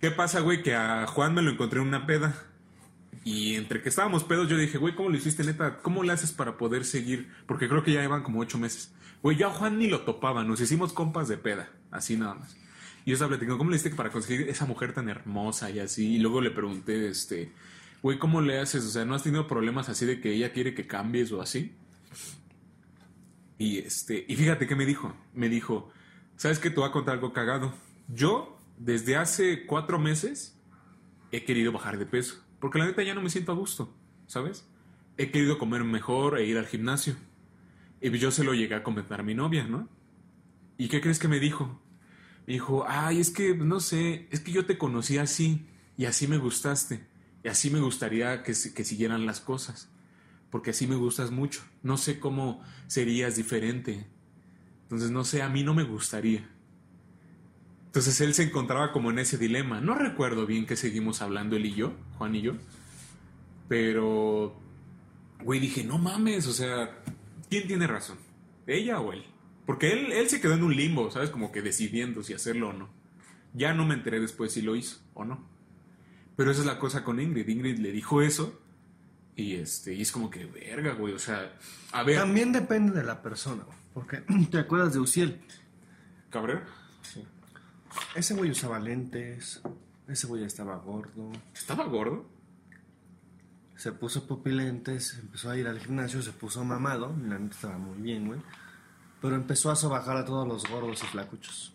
¿Qué 0.00 0.10
pasa, 0.10 0.40
güey? 0.40 0.62
Que 0.64 0.74
a 0.74 1.06
Juan 1.06 1.32
me 1.32 1.42
lo 1.42 1.52
encontré 1.52 1.80
en 1.80 1.86
una 1.86 2.06
peda. 2.06 2.34
Y 3.24 3.54
entre 3.54 3.80
que 3.80 3.88
estábamos 3.88 4.24
pedos, 4.24 4.48
yo 4.48 4.56
dije, 4.56 4.78
güey, 4.78 4.96
¿cómo 4.96 5.10
lo 5.10 5.16
hiciste, 5.16 5.44
neta? 5.44 5.78
¿Cómo 5.78 6.02
le 6.02 6.12
haces 6.12 6.32
para 6.32 6.56
poder 6.56 6.84
seguir? 6.84 7.30
Porque 7.46 7.68
creo 7.68 7.84
que 7.84 7.92
ya 7.92 8.00
llevan 8.00 8.24
como 8.24 8.40
ocho 8.40 8.58
meses. 8.58 8.92
Güey, 9.22 9.36
yo 9.36 9.46
a 9.46 9.52
Juan 9.52 9.78
ni 9.78 9.86
lo 9.86 10.00
topaba, 10.00 10.42
nos 10.42 10.60
hicimos 10.60 10.92
compas 10.92 11.28
de 11.28 11.36
peda, 11.36 11.70
así 11.92 12.16
nada 12.16 12.34
más. 12.34 12.56
Yo 13.04 13.14
estaba 13.14 13.30
platicando, 13.30 13.58
¿cómo 13.58 13.70
le 13.70 13.76
hiciste 13.76 13.96
para 13.96 14.10
conseguir 14.10 14.48
esa 14.48 14.66
mujer 14.66 14.92
tan 14.92 15.08
hermosa 15.08 15.70
y 15.70 15.80
así? 15.80 16.16
Y 16.16 16.18
luego 16.18 16.40
le 16.40 16.50
pregunté, 16.50 17.08
este, 17.08 17.52
güey, 18.02 18.18
¿cómo 18.18 18.40
le 18.40 18.60
haces? 18.60 18.84
O 18.84 18.90
sea, 18.90 19.04
¿no 19.04 19.14
has 19.14 19.22
tenido 19.22 19.46
problemas 19.48 19.88
así 19.88 20.06
de 20.06 20.20
que 20.20 20.32
ella 20.32 20.52
quiere 20.52 20.74
que 20.74 20.86
cambies 20.86 21.32
o 21.32 21.42
así? 21.42 21.72
Y 23.58 23.78
este, 23.78 24.24
y 24.28 24.36
fíjate 24.36 24.66
qué 24.66 24.76
me 24.76 24.86
dijo. 24.86 25.14
Me 25.34 25.48
dijo, 25.48 25.90
¿sabes 26.36 26.58
qué? 26.58 26.70
Te 26.70 26.76
voy 26.76 26.88
a 26.88 26.92
contar 26.92 27.14
algo 27.14 27.32
cagado. 27.32 27.72
Yo, 28.08 28.58
desde 28.76 29.16
hace 29.16 29.66
cuatro 29.66 29.98
meses, 29.98 30.58
he 31.32 31.44
querido 31.44 31.72
bajar 31.72 31.98
de 31.98 32.06
peso. 32.06 32.42
Porque 32.60 32.78
la 32.78 32.86
neta 32.86 33.02
ya 33.02 33.14
no 33.14 33.22
me 33.22 33.30
siento 33.30 33.52
a 33.52 33.56
gusto, 33.56 33.92
¿sabes? 34.26 34.68
He 35.16 35.30
querido 35.30 35.58
comer 35.58 35.84
mejor 35.84 36.38
e 36.38 36.46
ir 36.46 36.58
al 36.58 36.66
gimnasio. 36.66 37.16
Y 38.00 38.10
yo 38.18 38.30
se 38.30 38.44
lo 38.44 38.54
llegué 38.54 38.74
a 38.74 38.82
comentar 38.82 39.20
a 39.20 39.22
mi 39.22 39.34
novia, 39.34 39.64
¿no? 39.64 39.88
¿Y 40.78 40.88
qué 40.88 41.00
crees 41.00 41.18
que 41.18 41.28
me 41.28 41.38
dijo? 41.38 41.80
Dijo, 42.46 42.84
ay, 42.88 43.20
es 43.20 43.30
que, 43.30 43.54
no 43.54 43.80
sé, 43.80 44.26
es 44.30 44.40
que 44.40 44.52
yo 44.52 44.66
te 44.66 44.78
conocí 44.78 45.18
así 45.18 45.66
y 45.96 46.06
así 46.06 46.26
me 46.26 46.38
gustaste. 46.38 47.06
Y 47.44 47.48
así 47.48 47.70
me 47.70 47.80
gustaría 47.80 48.42
que, 48.42 48.52
que 48.52 48.84
siguieran 48.84 49.26
las 49.26 49.40
cosas. 49.40 49.88
Porque 50.50 50.70
así 50.70 50.86
me 50.86 50.96
gustas 50.96 51.30
mucho. 51.30 51.62
No 51.82 51.96
sé 51.96 52.20
cómo 52.20 52.62
serías 52.86 53.36
diferente. 53.36 54.06
Entonces, 54.82 55.10
no 55.10 55.24
sé, 55.24 55.42
a 55.42 55.48
mí 55.48 55.62
no 55.62 55.74
me 55.74 55.84
gustaría. 55.84 56.48
Entonces 57.92 58.20
él 58.22 58.32
se 58.32 58.44
encontraba 58.44 58.90
como 58.90 59.10
en 59.10 59.18
ese 59.18 59.36
dilema. 59.36 59.82
No 59.82 59.94
recuerdo 59.94 60.46
bien 60.46 60.64
que 60.64 60.76
seguimos 60.76 61.20
hablando 61.20 61.56
él 61.56 61.66
y 61.66 61.74
yo, 61.74 61.92
Juan 62.16 62.34
y 62.34 62.40
yo. 62.40 62.54
Pero, 63.68 64.56
güey, 65.44 65.60
dije, 65.60 65.84
no 65.84 65.98
mames, 65.98 66.46
o 66.46 66.54
sea, 66.54 67.02
¿quién 67.50 67.66
tiene 67.66 67.86
razón? 67.86 68.16
¿Ella 68.66 68.98
o 68.98 69.12
él? 69.12 69.22
Porque 69.66 69.92
él, 69.92 70.12
él 70.12 70.28
se 70.28 70.40
quedó 70.40 70.54
en 70.54 70.64
un 70.64 70.74
limbo, 70.74 71.10
¿sabes? 71.10 71.30
Como 71.30 71.52
que 71.52 71.62
decidiendo 71.62 72.22
si 72.22 72.34
hacerlo 72.34 72.70
o 72.70 72.72
no. 72.72 72.88
Ya 73.54 73.74
no 73.74 73.84
me 73.84 73.94
enteré 73.94 74.20
después 74.20 74.52
si 74.52 74.62
lo 74.62 74.76
hizo 74.76 74.98
o 75.14 75.24
no. 75.24 75.46
Pero 76.36 76.50
esa 76.50 76.60
es 76.60 76.66
la 76.66 76.78
cosa 76.78 77.04
con 77.04 77.20
Ingrid. 77.20 77.48
Ingrid 77.48 77.78
le 77.78 77.92
dijo 77.92 78.22
eso 78.22 78.60
y 79.36 79.54
este 79.54 79.94
y 79.94 80.02
es 80.02 80.12
como 80.12 80.30
que, 80.30 80.46
verga, 80.46 80.94
güey, 80.94 81.14
o 81.14 81.18
sea, 81.18 81.56
a 81.92 82.02
ver, 82.02 82.18
También 82.18 82.52
depende 82.52 82.92
de 82.92 83.04
la 83.04 83.22
persona, 83.22 83.62
güey, 83.62 83.78
porque 83.94 84.16
te 84.50 84.58
acuerdas 84.58 84.92
de 84.94 85.00
Uciel. 85.00 85.40
Cabrera, 86.30 86.64
Ese 88.14 88.34
güey 88.34 88.50
usaba 88.50 88.78
lentes, 88.78 89.62
ese 90.08 90.26
güey 90.26 90.44
estaba 90.44 90.76
gordo, 90.76 91.30
¿estaba 91.54 91.84
gordo? 91.84 92.26
se 93.82 93.90
puso 93.90 94.28
pupilentes, 94.28 95.18
empezó 95.18 95.50
a 95.50 95.56
ir 95.56 95.66
al 95.66 95.80
gimnasio, 95.80 96.22
se 96.22 96.30
puso 96.30 96.64
mamado, 96.64 97.16
la 97.26 97.36
neta 97.36 97.56
estaba 97.56 97.78
muy 97.78 98.00
bien, 98.00 98.28
güey. 98.28 98.40
Pero 99.22 99.36
empezó 99.36 99.70
a 99.70 99.76
sobajar 99.76 100.16
a 100.16 100.24
todos 100.24 100.46
los 100.46 100.68
gordos 100.68 101.02
y 101.02 101.06
flacuchos. 101.06 101.72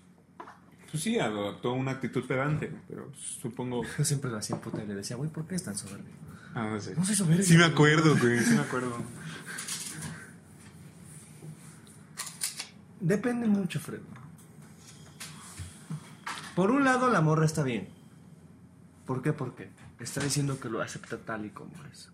Pues 0.92 1.02
sí, 1.02 1.18
adoptó 1.20 1.74
una 1.74 1.92
actitud 1.92 2.26
pedante, 2.26 2.74
pero 2.88 3.12
supongo... 3.16 3.84
Yo 3.98 4.06
siempre 4.06 4.30
lo 4.30 4.38
hacía 4.38 4.58
en 4.58 4.62
puta 4.62 4.84
y 4.84 4.88
le 4.88 4.96
decía, 4.96 5.16
güey, 5.16 5.30
¿por 5.30 5.48
qué 5.48 5.56
es 5.56 5.64
tan 5.64 5.78
soberbio? 5.78 6.14
Ah, 6.54 6.70
no 6.70 6.80
sé. 6.80 6.96
No 6.96 7.04
soy 7.04 7.16
soberbio. 7.16 7.44
Sí 7.44 7.58
me 7.58 7.66
acuerdo, 7.66 8.18
güey, 8.18 8.40
sí 8.40 8.54
me 8.54 8.62
acuerdo. 8.62 8.96
Depende 13.00 13.48
mucho, 13.48 13.80
Fred. 13.80 14.00
Por 16.56 16.72
un 16.72 16.84
lado, 16.84 17.10
la 17.10 17.22
morra 17.22 17.46
está 17.46 17.64
bien. 17.64 17.90
¿Por 19.06 19.22
qué? 19.22 19.32
Porque 19.34 19.70
está 20.00 20.22
diciendo 20.22 20.60
que 20.60 20.70
lo 20.70 20.82
acepta 20.82 21.18
tal 21.18 21.46
y 21.46 21.52
como 21.52 21.72
es. 21.92 22.10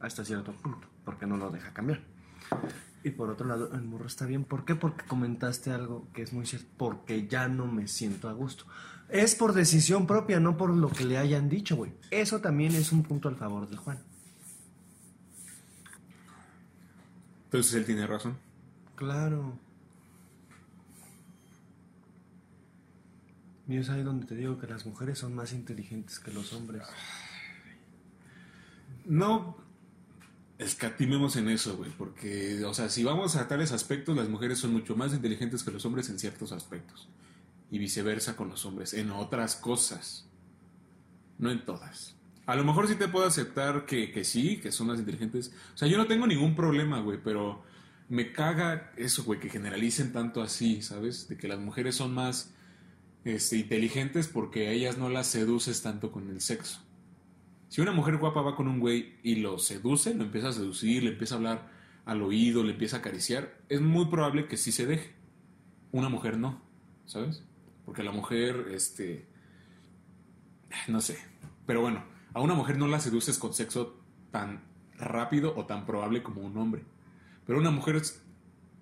Hasta 0.00 0.24
cierto 0.24 0.52
punto. 0.52 0.88
Porque 1.04 1.26
no 1.26 1.36
lo 1.36 1.50
deja 1.50 1.72
cambiar. 1.72 2.00
Y 3.08 3.10
por 3.10 3.30
otro 3.30 3.46
lado, 3.46 3.72
el 3.72 3.82
morro 3.84 4.06
está 4.06 4.26
bien. 4.26 4.44
¿Por 4.44 4.66
qué? 4.66 4.74
Porque 4.74 5.06
comentaste 5.06 5.70
algo 5.70 6.06
que 6.12 6.20
es 6.20 6.34
muy 6.34 6.44
cierto. 6.44 6.68
Porque 6.76 7.26
ya 7.26 7.48
no 7.48 7.66
me 7.66 7.88
siento 7.88 8.28
a 8.28 8.34
gusto. 8.34 8.66
Es 9.08 9.34
por 9.34 9.54
decisión 9.54 10.06
propia, 10.06 10.40
no 10.40 10.58
por 10.58 10.68
lo 10.68 10.90
que 10.90 11.06
le 11.06 11.16
hayan 11.16 11.48
dicho, 11.48 11.74
güey. 11.76 11.94
Eso 12.10 12.40
también 12.40 12.74
es 12.74 12.92
un 12.92 13.02
punto 13.02 13.30
al 13.30 13.36
favor 13.36 13.66
de 13.66 13.78
Juan. 13.78 13.98
Entonces 17.44 17.72
él 17.72 17.86
tiene 17.86 18.06
razón. 18.06 18.36
Claro. 18.94 19.58
Y 23.68 23.78
es 23.78 23.88
ahí 23.88 24.02
donde 24.02 24.26
te 24.26 24.34
digo 24.34 24.58
que 24.58 24.66
las 24.66 24.84
mujeres 24.84 25.18
son 25.18 25.34
más 25.34 25.54
inteligentes 25.54 26.18
que 26.18 26.30
los 26.30 26.52
hombres. 26.52 26.82
No 29.06 29.67
escatimemos 30.58 31.36
en 31.36 31.48
eso, 31.48 31.76
güey, 31.76 31.90
porque, 31.96 32.64
o 32.64 32.74
sea, 32.74 32.88
si 32.88 33.04
vamos 33.04 33.36
a 33.36 33.46
tales 33.48 33.72
aspectos, 33.72 34.16
las 34.16 34.28
mujeres 34.28 34.58
son 34.58 34.72
mucho 34.72 34.96
más 34.96 35.14
inteligentes 35.14 35.62
que 35.62 35.70
los 35.70 35.84
hombres 35.84 36.10
en 36.10 36.18
ciertos 36.18 36.52
aspectos. 36.52 37.08
Y 37.70 37.78
viceversa 37.78 38.34
con 38.34 38.48
los 38.48 38.64
hombres, 38.64 38.94
en 38.94 39.10
otras 39.10 39.54
cosas. 39.56 40.26
No 41.38 41.50
en 41.50 41.64
todas. 41.64 42.16
A 42.46 42.56
lo 42.56 42.64
mejor 42.64 42.88
sí 42.88 42.94
te 42.94 43.08
puedo 43.08 43.26
aceptar 43.26 43.84
que, 43.86 44.10
que 44.10 44.24
sí, 44.24 44.56
que 44.56 44.72
son 44.72 44.88
más 44.88 44.98
inteligentes. 44.98 45.52
O 45.74 45.78
sea, 45.78 45.86
yo 45.86 45.98
no 45.98 46.06
tengo 46.06 46.26
ningún 46.26 46.56
problema, 46.56 47.00
güey, 47.00 47.18
pero 47.22 47.62
me 48.08 48.32
caga 48.32 48.92
eso, 48.96 49.22
güey, 49.24 49.38
que 49.38 49.50
generalicen 49.50 50.12
tanto 50.12 50.42
así, 50.42 50.82
¿sabes? 50.82 51.28
De 51.28 51.36
que 51.36 51.46
las 51.46 51.58
mujeres 51.58 51.94
son 51.94 52.14
más 52.14 52.54
este, 53.24 53.58
inteligentes 53.58 54.28
porque 54.28 54.68
a 54.68 54.70
ellas 54.72 54.96
no 54.96 55.10
las 55.10 55.26
seduces 55.26 55.82
tanto 55.82 56.10
con 56.10 56.30
el 56.30 56.40
sexo. 56.40 56.80
Si 57.68 57.80
una 57.80 57.92
mujer 57.92 58.16
guapa 58.16 58.40
va 58.40 58.56
con 58.56 58.66
un 58.66 58.80
güey 58.80 59.18
y 59.22 59.36
lo 59.36 59.58
seduce, 59.58 60.14
lo 60.14 60.24
empieza 60.24 60.48
a 60.48 60.52
seducir, 60.52 61.02
le 61.02 61.10
empieza 61.10 61.34
a 61.34 61.38
hablar 61.38 61.70
al 62.06 62.22
oído, 62.22 62.64
le 62.64 62.72
empieza 62.72 62.96
a 62.96 63.00
acariciar, 63.00 63.58
es 63.68 63.82
muy 63.82 64.06
probable 64.06 64.46
que 64.46 64.56
sí 64.56 64.72
se 64.72 64.86
deje. 64.86 65.14
Una 65.92 66.08
mujer 66.08 66.38
no, 66.38 66.60
¿sabes? 67.04 67.44
Porque 67.84 68.02
la 68.02 68.12
mujer, 68.12 68.68
este, 68.72 69.26
no 70.88 71.00
sé. 71.02 71.18
Pero 71.66 71.82
bueno, 71.82 72.04
a 72.32 72.40
una 72.40 72.54
mujer 72.54 72.78
no 72.78 72.88
la 72.88 73.00
seduces 73.00 73.38
con 73.38 73.52
sexo 73.52 74.00
tan 74.30 74.62
rápido 74.96 75.54
o 75.56 75.66
tan 75.66 75.84
probable 75.84 76.22
como 76.22 76.40
un 76.40 76.56
hombre. 76.56 76.84
Pero 77.46 77.58
una 77.58 77.70
mujer, 77.70 78.00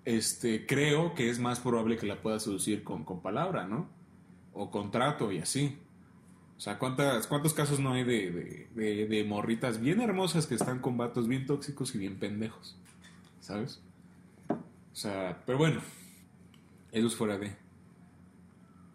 este, 0.04 0.66
creo 0.66 1.14
que 1.14 1.28
es 1.30 1.40
más 1.40 1.58
probable 1.58 1.96
que 1.96 2.06
la 2.06 2.22
pueda 2.22 2.38
seducir 2.38 2.84
con, 2.84 3.04
con 3.04 3.22
palabra, 3.22 3.66
¿no? 3.66 3.88
O 4.52 4.70
contrato 4.70 5.32
y 5.32 5.38
así. 5.38 5.78
O 6.56 6.60
sea, 6.60 6.78
¿cuántas, 6.78 7.26
¿cuántos 7.26 7.52
casos 7.52 7.80
no 7.80 7.92
hay 7.92 8.04
de, 8.04 8.30
de, 8.30 8.68
de, 8.74 9.06
de 9.06 9.24
morritas 9.24 9.78
bien 9.80 10.00
hermosas 10.00 10.46
que 10.46 10.54
están 10.54 10.78
con 10.80 10.96
vatos 10.96 11.28
bien 11.28 11.46
tóxicos 11.46 11.94
y 11.94 11.98
bien 11.98 12.18
pendejos? 12.18 12.76
¿Sabes? 13.40 13.80
O 14.48 14.98
sea, 14.98 15.42
pero 15.44 15.58
bueno, 15.58 15.80
eso 16.92 17.06
es 17.06 17.14
fuera 17.14 17.36
de. 17.36 17.54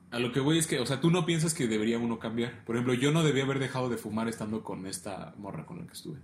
A 0.09 0.19
lo 0.19 0.31
que 0.33 0.39
voy 0.39 0.57
es 0.57 0.65
que, 0.65 0.79
o 0.79 0.85
sea, 0.85 0.99
tú 0.99 1.11
no 1.11 1.25
piensas 1.25 1.53
que 1.53 1.67
debería 1.67 1.99
uno 1.99 2.17
cambiar. 2.19 2.65
Por 2.65 2.75
ejemplo, 2.75 2.95
yo 2.95 3.11
no 3.11 3.23
debía 3.23 3.43
haber 3.43 3.59
dejado 3.59 3.89
de 3.89 3.97
fumar 3.97 4.27
estando 4.27 4.63
con 4.63 4.87
esta 4.87 5.35
morra 5.37 5.65
con 5.65 5.79
la 5.79 5.85
que 5.85 5.93
estuve. 5.93 6.19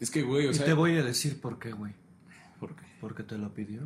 Es 0.00 0.10
que, 0.10 0.22
güey, 0.22 0.48
o 0.48 0.50
y 0.50 0.54
sea. 0.54 0.66
te 0.66 0.72
voy 0.74 0.96
a 0.96 1.02
decir 1.04 1.40
por 1.40 1.58
qué, 1.58 1.72
güey. 1.72 1.94
¿Por 2.58 2.74
qué? 2.74 2.84
Porque 3.00 3.22
te 3.22 3.38
lo 3.38 3.54
pidió. 3.54 3.82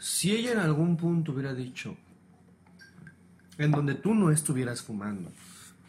Si 0.00 0.34
ella 0.34 0.52
en 0.52 0.58
algún 0.58 0.96
punto 0.96 1.32
hubiera 1.32 1.52
dicho, 1.52 1.94
en 3.58 3.70
donde 3.70 3.94
tú 3.94 4.14
no 4.14 4.30
estuvieras 4.30 4.80
fumando, 4.80 5.30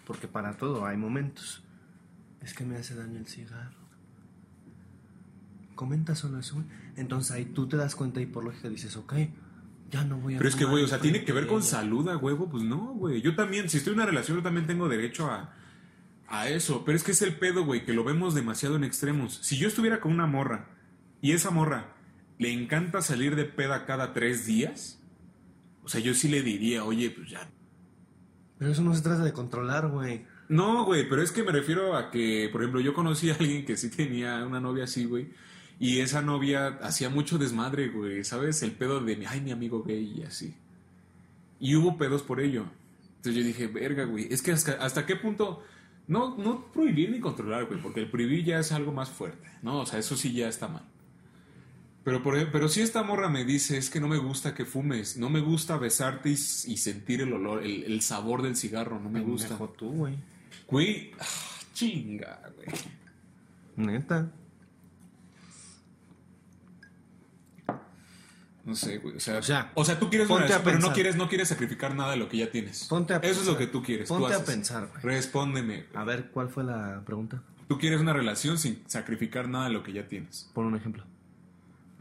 porque 0.06 0.28
para 0.28 0.58
todo 0.58 0.86
hay 0.86 0.98
momentos, 0.98 1.64
es 2.42 2.54
que 2.54 2.66
me 2.66 2.76
hace 2.76 2.94
daño 2.94 3.18
el 3.18 3.26
cigarro. 3.26 3.80
Comenta 5.76 6.14
solo 6.14 6.40
eso. 6.40 6.62
Entonces 6.98 7.32
ahí 7.32 7.46
tú 7.46 7.70
te 7.70 7.78
das 7.78 7.96
cuenta 7.96 8.20
y 8.20 8.26
por 8.26 8.44
lógica 8.44 8.68
dices, 8.68 8.98
ok, 8.98 9.14
ya 9.90 10.04
no 10.04 10.18
voy 10.18 10.36
a 10.36 10.40
Pero 10.40 10.50
es 10.50 10.58
que, 10.58 10.66
güey, 10.66 10.84
o 10.84 10.88
sea, 10.90 11.00
tiene 11.00 11.24
que 11.24 11.32
ver 11.32 11.48
con 11.48 11.60
ella". 11.60 11.68
salud 11.68 12.10
a 12.10 12.18
huevo. 12.18 12.50
Pues 12.50 12.64
no, 12.64 12.94
güey. 12.94 13.22
Yo 13.22 13.34
también, 13.34 13.70
si 13.70 13.78
estoy 13.78 13.94
en 13.94 14.00
una 14.00 14.08
relación, 14.08 14.38
yo 14.38 14.44
también 14.44 14.68
tengo 14.68 14.90
derecho 14.90 15.32
a, 15.32 15.54
a 16.28 16.50
eso. 16.50 16.84
Pero 16.84 16.98
es 16.98 17.06
que 17.06 17.12
es 17.12 17.22
el 17.22 17.38
pedo, 17.38 17.64
güey, 17.64 17.86
que 17.86 17.94
lo 17.94 18.04
vemos 18.04 18.36
demasiado 18.36 18.76
en 18.76 18.84
extremos. 18.84 19.40
Si 19.42 19.58
yo 19.58 19.70
estuviera 19.70 20.02
con 20.02 20.12
una 20.12 20.28
morra 20.28 20.68
y 21.22 21.32
esa 21.32 21.50
morra 21.50 21.96
le 22.42 22.52
encanta 22.52 23.04
salir 23.04 23.36
de 23.36 23.46
peda 23.46 23.86
cada 23.86 24.14
tres 24.14 24.48
días, 24.48 25.00
o 25.84 25.90
sea, 25.90 26.02
yo 26.02 26.16
sí 26.16 26.28
le 26.28 26.42
diría, 26.42 26.84
oye, 26.84 27.12
pues 27.12 27.30
ya. 27.30 27.48
Pero 28.58 28.72
eso 28.72 28.82
no 28.82 28.96
se 28.96 29.04
trata 29.04 29.24
de 29.24 29.32
controlar, 29.32 29.90
güey. 29.90 30.26
No, 30.50 30.84
güey, 30.84 31.08
pero 31.08 31.22
es 31.22 31.32
que 31.32 31.44
me 31.44 31.52
refiero 31.52 31.96
a 31.96 32.10
que, 32.10 32.50
por 32.52 32.62
ejemplo, 32.62 32.82
yo 32.82 32.96
conocí 32.96 33.30
a 33.30 33.36
alguien 33.36 33.64
que 33.64 33.78
sí 33.78 33.92
tenía 33.92 34.44
una 34.44 34.60
novia 34.60 34.86
así, 34.86 35.06
güey. 35.06 35.30
Y 35.80 36.00
esa 36.00 36.24
novia 36.24 36.80
hacía 36.82 37.10
mucho 37.10 37.38
desmadre, 37.38 37.90
güey, 37.90 38.24
¿sabes? 38.24 38.64
El 38.64 38.72
pedo 38.72 39.00
de, 39.02 39.24
ay, 39.28 39.42
mi 39.42 39.52
amigo 39.52 39.84
gay 39.84 40.12
y 40.18 40.24
así. 40.24 40.56
Y 41.60 41.76
hubo 41.76 41.96
pedos 41.96 42.24
por 42.24 42.42
ello. 42.42 42.66
Entonces 43.18 43.36
yo 43.36 43.44
dije, 43.44 43.68
verga, 43.68 44.06
güey, 44.06 44.34
es 44.34 44.42
que 44.42 44.52
hasta, 44.52 44.84
hasta 44.84 45.06
qué 45.06 45.16
punto, 45.16 45.64
no, 46.08 46.36
no 46.38 46.72
prohibir 46.72 47.12
ni 47.12 47.20
controlar, 47.20 47.66
güey, 47.68 47.80
porque 47.80 48.00
el 48.00 48.10
prohibir 48.10 48.44
ya 48.44 48.58
es 48.58 48.72
algo 48.72 48.92
más 48.92 49.12
fuerte, 49.12 49.48
¿no? 49.62 49.82
O 49.82 49.86
sea, 49.86 50.00
eso 50.00 50.16
sí 50.18 50.34
ya 50.34 50.50
está 50.50 50.68
mal. 50.68 50.92
Pero, 52.04 52.24
por, 52.24 52.52
pero 52.52 52.68
si 52.68 52.82
esta 52.82 53.04
morra 53.04 53.30
me 53.30 53.46
dice, 53.46 53.78
es 53.78 53.90
que 53.92 54.00
no 54.00 54.08
me 54.08 54.18
gusta 54.18 54.56
que 54.56 54.66
fumes, 54.66 55.18
no 55.18 55.30
me 55.30 55.40
gusta 55.40 55.78
besarte 55.78 56.30
y, 56.30 56.36
sentir 56.36 57.22
el 57.22 57.32
olor, 57.34 57.64
el, 57.64 57.84
el 57.84 58.02
sabor 58.02 58.42
del 58.42 58.56
cigarro, 58.56 59.00
no 59.00 59.10
me 59.10 59.22
gusta. 59.22 59.50
Pendejo 59.50 59.70
tú, 59.70 59.92
güey. 59.92 60.16
Güey, 60.68 61.12
ah, 61.20 61.26
chinga, 61.74 62.52
güey. 62.56 62.68
Neta. 63.76 64.32
No 68.64 68.76
sé, 68.76 68.98
güey. 68.98 69.18
O 69.18 69.20
sea, 69.20 69.38
O 69.38 69.44
sea, 69.44 69.72
o 69.76 69.86
sea 69.86 70.00
tú 70.00 70.10
quieres 70.10 70.30
una 70.30 70.42
relación, 70.42 70.62
pero 70.64 70.80
no 70.80 70.94
quieres, 70.94 71.16
no 71.16 71.30
quieres 71.30 71.50
sacrificar 71.50 71.96
nada 71.96 72.12
de 72.12 72.18
lo 72.18 72.30
que 72.30 72.38
ya 72.38 72.50
tienes. 72.50 72.86
Ponte 72.86 73.14
a 73.14 73.18
Eso 73.18 73.42
es 73.42 73.48
lo 73.48 73.58
que 73.58 73.68
tú 73.68 73.84
quieres. 73.84 74.08
tú 74.08 74.18
Ponte 74.18 74.34
a 74.34 74.44
pensar, 74.44 74.88
güey. 74.88 75.02
Respóndeme. 75.04 75.86
A 75.94 76.04
ver, 76.04 76.30
¿cuál 76.32 76.50
fue 76.50 76.64
la 76.64 77.04
pregunta? 77.06 77.44
Tú 77.68 77.78
quieres 77.78 78.02
una 78.02 78.14
relación 78.14 78.58
sin 78.58 78.84
sacrificar 78.88 79.48
nada 79.48 79.66
de 79.66 79.72
lo 79.72 79.84
que 79.84 79.94
ya 79.94 80.08
tienes. 80.08 80.50
Pon 80.54 80.66
un 80.66 80.76
ejemplo. 80.76 81.06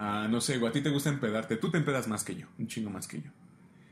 Ah, 0.02 0.26
no 0.30 0.40
sé, 0.40 0.56
güey. 0.56 0.70
A 0.70 0.72
ti 0.72 0.80
te 0.80 0.88
gusta 0.88 1.10
empedarte. 1.10 1.56
Tú 1.56 1.70
te 1.70 1.76
empedas 1.76 2.08
más 2.08 2.24
que 2.24 2.34
yo. 2.34 2.46
Un 2.58 2.66
chingo 2.68 2.88
más 2.88 3.06
que 3.06 3.20
yo. 3.20 3.30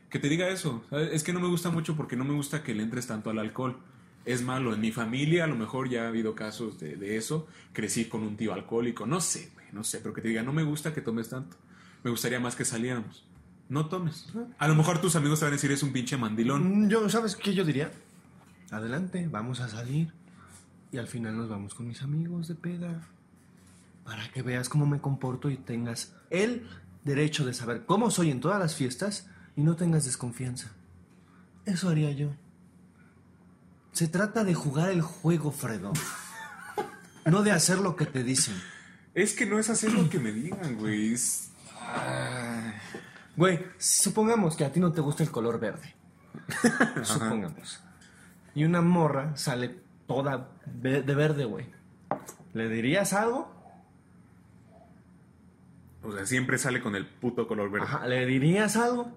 Que 0.09 0.19
te 0.19 0.29
diga 0.31 0.49
eso. 0.49 0.83
Es 0.91 1.23
que 1.23 1.35
no 1.35 1.41
me 1.41 1.49
gusta 1.49 1.69
mucho 1.71 1.95
porque 1.97 2.17
no 2.17 2.25
me 2.25 2.33
gusta 2.33 2.63
que 2.63 2.75
le 2.75 2.83
entres 2.83 3.07
tanto 3.07 3.29
al 3.29 3.39
alcohol. 3.39 3.77
Es 4.25 4.41
malo. 4.43 4.73
En 4.73 4.81
mi 4.81 4.91
familia 4.91 5.45
a 5.45 5.47
lo 5.47 5.55
mejor 5.55 5.91
ya 5.91 6.05
ha 6.05 6.09
habido 6.09 6.35
casos 6.35 6.81
de, 6.81 6.97
de 6.97 7.19
eso. 7.19 7.47
Crecí 7.75 8.07
con 8.07 8.23
un 8.23 8.37
tío 8.39 8.55
alcohólico. 8.55 9.05
No 9.05 9.21
sé, 9.21 9.51
güey. 9.55 9.67
No 9.73 9.85
sé. 9.85 9.99
Pero 9.99 10.15
que 10.15 10.23
te 10.23 10.29
diga, 10.29 10.43
no 10.43 10.55
me 10.55 10.63
gusta 10.63 10.95
que 10.95 11.03
tomes 11.03 11.29
tanto. 11.29 11.57
Me 12.03 12.11
gustaría 12.11 12.41
más 12.41 12.57
que 12.57 12.65
saliéramos. 12.65 13.27
No 13.69 13.87
tomes. 13.91 14.33
A 14.59 14.67
lo 14.67 14.75
mejor 14.75 15.03
tus 15.03 15.15
amigos 15.15 15.41
te 15.41 15.45
van 15.45 15.53
a 15.53 15.57
decir, 15.57 15.71
es 15.73 15.83
un 15.83 15.93
pinche 15.93 16.17
mandilón. 16.17 16.87
Mm, 16.87 16.89
Yo, 16.89 17.07
¿sabes 17.11 17.37
qué 17.37 17.53
yo 17.53 17.65
diría? 17.67 17.93
Adelante, 18.71 19.29
vamos 19.31 19.61
a 19.61 19.69
salir. 19.69 20.11
Y 20.91 20.97
al 20.97 21.07
final 21.07 21.37
nos 21.37 21.51
vamos 21.51 21.75
con 21.75 21.87
mis 21.87 22.01
amigos 22.01 22.49
de 22.49 22.55
peda. 22.55 23.07
Para 24.09 24.27
que 24.33 24.41
veas 24.41 24.71
cómo 24.71 24.87
me 24.87 25.03
comporto 25.03 25.51
y 25.51 25.59
tengas 25.59 26.15
el 26.31 26.67
derecho 27.05 27.45
de 27.45 27.53
saber 27.53 27.85
cómo 27.85 28.11
soy 28.11 28.31
en 28.31 28.41
todas 28.41 28.59
las 28.59 28.75
fiestas 28.75 29.29
y 29.55 29.61
no 29.61 29.77
tengas 29.77 30.07
desconfianza. 30.07 30.71
Eso 31.67 31.91
haría 31.91 32.11
yo. 32.13 32.31
Se 33.93 34.09
trata 34.09 34.45
de 34.45 34.55
jugar 34.55 34.89
el 34.89 35.03
juego, 35.03 35.53
Fredo. 35.53 35.93
No 37.27 37.43
de 37.43 37.51
hacer 37.51 37.81
lo 37.81 37.97
que 37.97 38.07
te 38.07 38.25
dicen. 38.25 38.55
Es 39.13 39.35
que 39.35 39.45
no 39.45 39.59
es 39.59 39.69
hacer 39.69 39.93
lo 39.93 40.09
que 40.09 40.19
me 40.19 40.33
digan, 40.33 40.79
güey. 40.79 41.13
Es... 41.13 41.51
Güey, 43.37 43.63
supongamos 43.77 44.57
que 44.57 44.65
a 44.65 44.73
ti 44.73 44.81
no 44.81 44.91
te 44.91 45.03
gusta 45.03 45.23
el 45.23 45.31
color 45.31 45.61
verde. 45.61 45.95
supongamos. 47.03 47.81
Y 48.55 48.65
una 48.65 48.81
morra 48.81 49.37
sale 49.37 49.83
toda 50.07 50.49
de 50.65 51.03
verde, 51.03 51.45
güey. 51.45 51.67
¿Le 52.55 52.71
dirías 52.71 53.13
algo? 53.13 53.58
O 56.03 56.13
sea, 56.13 56.27
siempre 56.27 56.59
sale 56.59 56.81
con 56.81 56.95
el 56.95 57.07
puto 57.07 57.47
color 57.47 57.71
verde. 57.71 57.87
Ajá, 57.87 58.07
¿le 58.07 58.25
dirías 58.27 58.77
algo? 58.77 59.13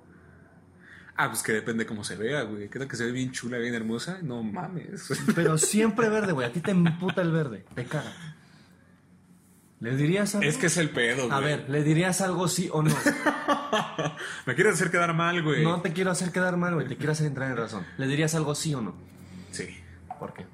Ah, 1.15 1.29
pues 1.29 1.43
que 1.43 1.51
depende 1.51 1.85
cómo 1.85 2.03
se 2.03 2.15
vea, 2.15 2.43
güey. 2.43 2.69
¿Qué 2.69 2.79
tal 2.79 2.87
que 2.87 2.95
se 2.95 3.05
ve 3.05 3.11
bien 3.11 3.31
chula, 3.31 3.57
bien 3.57 3.75
hermosa? 3.75 4.19
No 4.21 4.41
mames. 4.41 5.07
Pero 5.35 5.57
siempre 5.57 6.09
verde, 6.09 6.31
güey. 6.31 6.47
A 6.47 6.51
ti 6.51 6.61
te 6.61 6.71
emputa 6.71 7.21
el 7.21 7.31
verde. 7.31 7.65
Te 7.75 7.85
caga. 7.85 8.11
¿Le 9.79 9.95
dirías 9.95 10.35
algo? 10.35 10.47
Es 10.47 10.57
que 10.57 10.67
es 10.67 10.77
el 10.77 10.91
pedo, 10.91 11.27
güey. 11.27 11.31
A 11.31 11.39
ver, 11.39 11.69
¿le 11.69 11.83
dirías 11.83 12.21
algo 12.21 12.47
sí 12.47 12.69
o 12.71 12.83
no? 12.83 12.91
Me 14.45 14.55
quieres 14.55 14.75
hacer 14.75 14.91
quedar 14.91 15.13
mal, 15.13 15.41
güey. 15.41 15.63
No 15.63 15.81
te 15.81 15.91
quiero 15.91 16.11
hacer 16.11 16.31
quedar 16.31 16.55
mal, 16.55 16.75
güey. 16.75 16.87
Te 16.87 16.97
quiero 16.97 17.11
hacer 17.11 17.27
entrar 17.27 17.49
en 17.49 17.57
razón. 17.57 17.85
¿Le 17.97 18.07
dirías 18.07 18.35
algo 18.35 18.53
sí 18.53 18.73
o 18.75 18.81
no? 18.81 18.95
Sí. 19.51 19.75
¿Por 20.19 20.33
qué? 20.33 20.45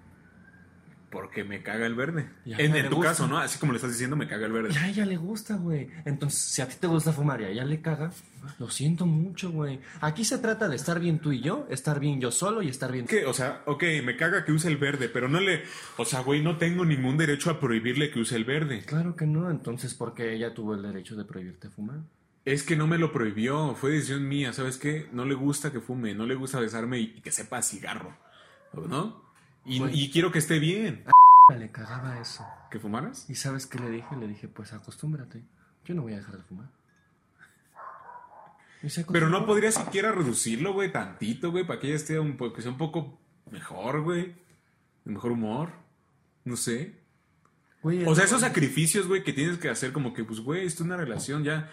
Porque 1.10 1.46
me 1.46 1.64
caga 1.64 1.86
el 1.86 1.96
verde. 1.96 2.30
En, 2.46 2.90
tu 2.90 2.98
gusta. 2.98 3.12
caso, 3.12 3.28
¿no? 3.28 3.38
Así 3.38 3.58
como 3.60 3.72
le 3.72 3.78
estás 3.78 3.92
diciendo, 3.92 4.18
me 4.18 4.28
caga 4.28 4.46
el 4.46 4.52
verde. 4.52 4.70
Y 4.74 4.78
a 4.78 4.90
ella 4.90 5.06
le 5.06 5.16
gusta, 5.16 5.56
güey. 5.56 5.90
Entonces, 6.04 6.40
si 6.40 6.62
a 6.62 6.68
ti 6.68 6.76
te 6.80 6.88
gusta 6.88 7.14
fumar 7.14 7.40
y 7.42 7.46
a 7.46 7.50
ella 7.50 7.64
le 7.64 7.80
caga, 7.80 8.12
lo 8.60 8.70
siento 8.70 9.06
mucho, 9.06 9.52
güey. 9.52 9.80
Aquí 10.02 10.26
se 10.26 10.38
trata 10.38 10.68
de 10.68 10.76
estar 10.76 11.00
bien 11.00 11.20
tú 11.20 11.32
y 11.32 11.40
yo, 11.40 11.66
estar 11.70 12.02
bien 12.02 12.20
yo 12.20 12.30
solo 12.32 12.62
y 12.62 12.68
estar 12.68 12.92
bien... 12.92 13.06
Que, 13.06 13.26
o 13.26 13.34
sea, 13.34 13.64
ok, 13.66 13.84
me 14.04 14.18
caga 14.18 14.44
que 14.44 14.52
use 14.52 14.68
el 14.68 14.78
verde, 14.78 15.08
pero 15.08 15.30
no 15.30 15.40
le. 15.40 15.64
O 15.96 16.04
sea, 16.04 16.20
güey, 16.20 16.42
no 16.42 16.58
tengo 16.58 16.84
ningún 16.84 17.18
derecho 17.18 17.52
a 17.52 17.60
prohibirle 17.60 18.12
que 18.12 18.20
use 18.20 18.36
el 18.36 18.44
verde. 18.44 18.84
Claro 18.86 19.16
que 19.16 19.26
no, 19.26 19.50
entonces, 19.50 19.94
¿por 19.94 20.14
qué 20.14 20.34
ella 20.34 20.54
tuvo 20.54 20.74
el 20.74 20.82
derecho 20.82 21.16
de 21.16 21.24
prohibirte 21.24 21.70
fumar? 21.70 22.00
Es 22.44 22.64
que 22.64 22.76
no 22.76 22.88
me 22.88 22.98
lo 22.98 23.12
prohibió, 23.12 23.76
fue 23.76 23.92
decisión 23.92 24.28
mía, 24.28 24.54
¿sabes 24.54 24.78
qué? 24.78 25.10
No 25.12 25.26
le 25.26 25.36
gusta 25.36 25.72
que 25.72 25.82
fume, 25.82 26.16
no 26.16 26.26
le 26.26 26.36
gusta 26.36 26.60
besarme 26.60 27.00
y, 27.00 27.08
que 27.22 27.32
sepa 27.32 27.62
cigarro, 27.62 28.16
¿no? 28.74 29.27
Y, 29.68 29.80
Güey. 29.80 30.00
y 30.04 30.12
quiero 30.12 30.32
que 30.32 30.40
esté 30.40 30.60
bien. 30.60 31.04
Le 31.56 31.72
cagaba 31.72 32.20
eso. 32.20 32.46
¿Que 32.72 32.80
fumaras? 32.80 33.30
¿Y 33.30 33.36
sabes 33.36 33.68
qué 33.68 33.78
le 33.80 33.90
dije? 33.90 34.16
Le 34.16 34.28
dije, 34.28 34.48
pues 34.48 34.74
acostúmbrate. 34.74 35.44
Yo 35.86 35.94
no 35.94 36.02
voy 36.02 36.14
a 36.14 36.18
dejar 36.18 36.38
de 36.38 36.44
fumar. 36.44 36.70
Pero 39.12 39.30
no 39.30 39.46
podría 39.46 39.72
siquiera 39.72 40.12
reducirlo, 40.12 40.74
güey, 40.74 40.92
tantito, 40.92 41.52
güey, 41.52 41.66
para 41.66 41.80
que 41.80 41.88
ella 41.88 41.96
esté 41.96 42.20
un 42.20 42.38
poco, 42.38 42.54
que 42.54 42.62
sea 42.62 42.72
un 42.72 42.78
poco 42.78 43.20
mejor, 43.52 44.02
güey. 44.04 44.36
De 45.04 45.12
mejor 45.12 45.32
humor. 45.32 45.72
No 46.46 46.56
sé. 46.56 46.96
Güey, 47.82 48.06
O 48.06 48.16
sea, 48.16 48.26
esos 48.26 48.42
sacrificios, 48.42 49.08
güey, 49.08 49.24
que 49.24 49.34
tienes 49.34 49.58
que 49.58 49.70
hacer 49.70 49.92
como 49.92 50.14
que, 50.14 50.24
pues, 50.24 50.40
güey, 50.42 50.66
esto 50.66 50.84
es 50.84 50.88
una 50.88 50.98
relación 50.98 51.44
ya. 51.44 51.70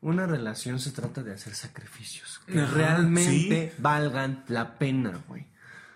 Una 0.00 0.26
relación 0.26 0.78
se 0.80 0.92
trata 0.92 1.22
de 1.22 1.34
hacer 1.34 1.54
sacrificios 1.54 2.40
que 2.46 2.60
Ajá, 2.60 2.74
realmente 2.74 3.74
valgan 3.78 4.44
la 4.48 4.78
pena, 4.78 5.22
güey. 5.28 5.46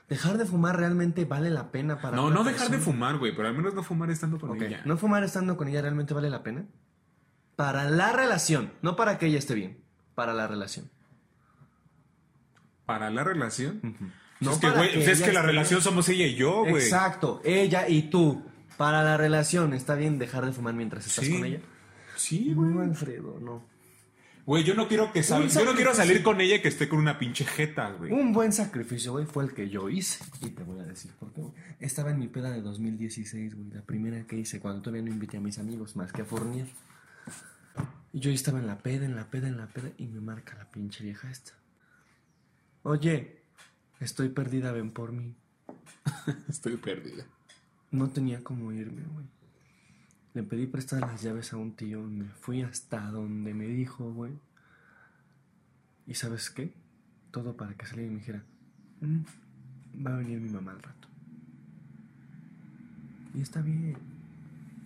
Dejar 0.09 0.37
de 0.37 0.45
fumar 0.45 0.77
realmente 0.79 1.25
vale 1.25 1.49
la 1.51 1.71
pena 1.73 2.01
para 2.01 2.17
No, 2.17 2.29
no 2.31 2.45
dejar 2.45 2.69
de 2.71 2.79
fumar, 2.79 3.17
güey, 3.19 3.35
pero 3.35 3.49
al 3.49 3.55
menos 3.57 3.75
no 3.75 3.83
fumar 3.83 4.11
estando 4.11 4.39
con 4.39 4.61
ella. 4.63 4.83
¿No 4.85 4.97
fumar 4.99 5.25
estando 5.25 5.57
con 5.57 5.67
ella 5.69 5.81
realmente 5.83 6.13
vale 6.13 6.29
la 6.31 6.43
pena? 6.43 6.67
Para 7.57 7.89
la 7.89 8.13
relación, 8.13 8.73
no 8.83 8.97
para 8.97 9.17
que 9.19 9.27
ella 9.27 9.39
esté 9.39 9.55
bien, 9.55 9.79
para 10.15 10.35
la 10.35 10.47
relación. 10.47 10.91
Para 12.85 13.11
la 13.11 13.25
relación. 13.25 13.81
No 14.41 14.53
es 14.53 14.59
que, 14.59 14.71
güey, 14.71 14.91
que 14.93 14.99
pues 14.99 15.09
es 15.09 15.23
que 15.23 15.33
la 15.33 15.41
relación 15.43 15.79
bien. 15.79 15.85
somos 15.85 16.09
ella 16.11 16.27
y 16.27 16.35
yo, 16.35 16.61
güey. 16.65 16.83
Exacto, 16.85 17.41
ella 17.45 17.89
y 17.89 18.03
tú. 18.11 18.43
Para 18.77 19.03
la 19.05 19.17
relación, 19.17 19.73
¿está 19.73 19.95
bien 19.95 20.19
dejar 20.19 20.45
de 20.45 20.53
fumar 20.53 20.75
mientras 20.75 21.07
estás 21.07 21.25
Sí. 21.25 21.33
con 21.33 21.45
ella? 21.45 21.61
Sí, 22.17 22.53
güey. 22.53 22.71
No, 22.71 22.83
Alfredo, 22.83 23.39
no. 23.41 23.65
Güey, 24.47 24.63
yo 24.63 24.75
no 24.75 24.89
quiero 24.89 25.11
que 25.11 25.23
salga. 25.23 25.47
Un 25.47 25.51
Yo 25.51 25.65
no 25.65 25.75
quiero 25.75 25.95
salir 25.95 26.23
con 26.23 26.41
ella 26.41 26.57
y 26.57 26.61
que 26.63 26.69
esté 26.69 26.89
con 26.89 26.99
una 26.99 27.19
pinche 27.19 27.45
jeta, 27.45 27.91
güey. 27.93 28.13
Un 28.13 28.33
buen 28.33 28.53
sacrificio, 28.53 29.13
güey, 29.13 29.25
fue 29.25 29.45
el 29.45 29.55
que 29.55 29.71
yo 29.71 29.89
hice. 29.89 30.23
Y 30.43 30.51
te 30.51 30.63
voy 30.63 30.81
a 30.81 30.85
decir 30.85 31.13
por 31.19 31.33
qué, 31.33 31.41
güey. 31.41 31.55
Estaba 31.81 32.11
en 32.11 32.19
mi 32.19 32.29
peda 32.29 32.51
de 32.51 32.61
2016, 32.61 33.55
güey. 33.55 33.71
La 33.71 33.83
primera 33.83 34.27
que 34.27 34.37
hice 34.37 34.61
cuando 34.61 34.83
todavía 34.83 35.03
no 35.03 35.11
invité 35.11 35.39
a 35.39 35.41
mis 35.41 35.59
amigos 35.59 35.97
más 35.97 36.13
que 36.13 36.23
a 36.23 36.25
Fournier. 36.27 36.67
Y 38.13 38.21
yo 38.21 38.31
estaba 38.31 38.59
en 38.59 38.67
la 38.67 38.79
peda, 38.79 39.07
en 39.07 39.17
la 39.17 39.31
peda, 39.31 39.49
en 39.49 39.57
la 39.57 39.67
peda. 39.67 39.91
Y 39.97 40.07
me 40.07 40.21
marca 40.21 40.57
la 40.57 40.71
pinche 40.71 41.03
vieja 41.05 41.31
esta. 41.31 41.53
Oye, 42.83 43.41
estoy 44.01 44.29
perdida, 44.29 44.73
ven 44.73 44.91
por 44.91 45.13
mí. 45.13 45.35
Estoy 46.51 46.77
perdida. 46.77 47.25
No 47.91 48.11
tenía 48.11 48.45
cómo 48.45 48.73
irme, 48.73 49.03
güey. 49.13 49.27
Le 50.35 50.43
pedí 50.43 50.67
prestadas 50.67 51.11
las 51.13 51.23
llaves 51.23 51.53
a 51.53 51.57
un 51.57 51.75
tío. 51.77 52.03
Me 52.03 52.25
fui 52.25 52.63
hasta 52.63 53.01
donde 53.11 53.55
me 53.55 53.67
dijo, 53.67 54.13
güey. 54.13 54.33
¿Y 56.07 56.15
sabes 56.15 56.51
qué? 56.51 56.75
Todo 57.31 57.57
para 57.57 57.75
que 57.75 57.87
saliera 57.87 58.11
y 58.11 58.15
me 58.15 58.21
dijera, 58.21 58.43
"Mm, 59.01 60.05
va 60.05 60.15
a 60.15 60.17
venir 60.19 60.41
mi 60.41 60.51
mamá 60.51 60.73
al 60.73 60.83
rato. 60.83 61.09
Y 63.35 63.41
está 63.41 63.61
bien. 63.63 63.97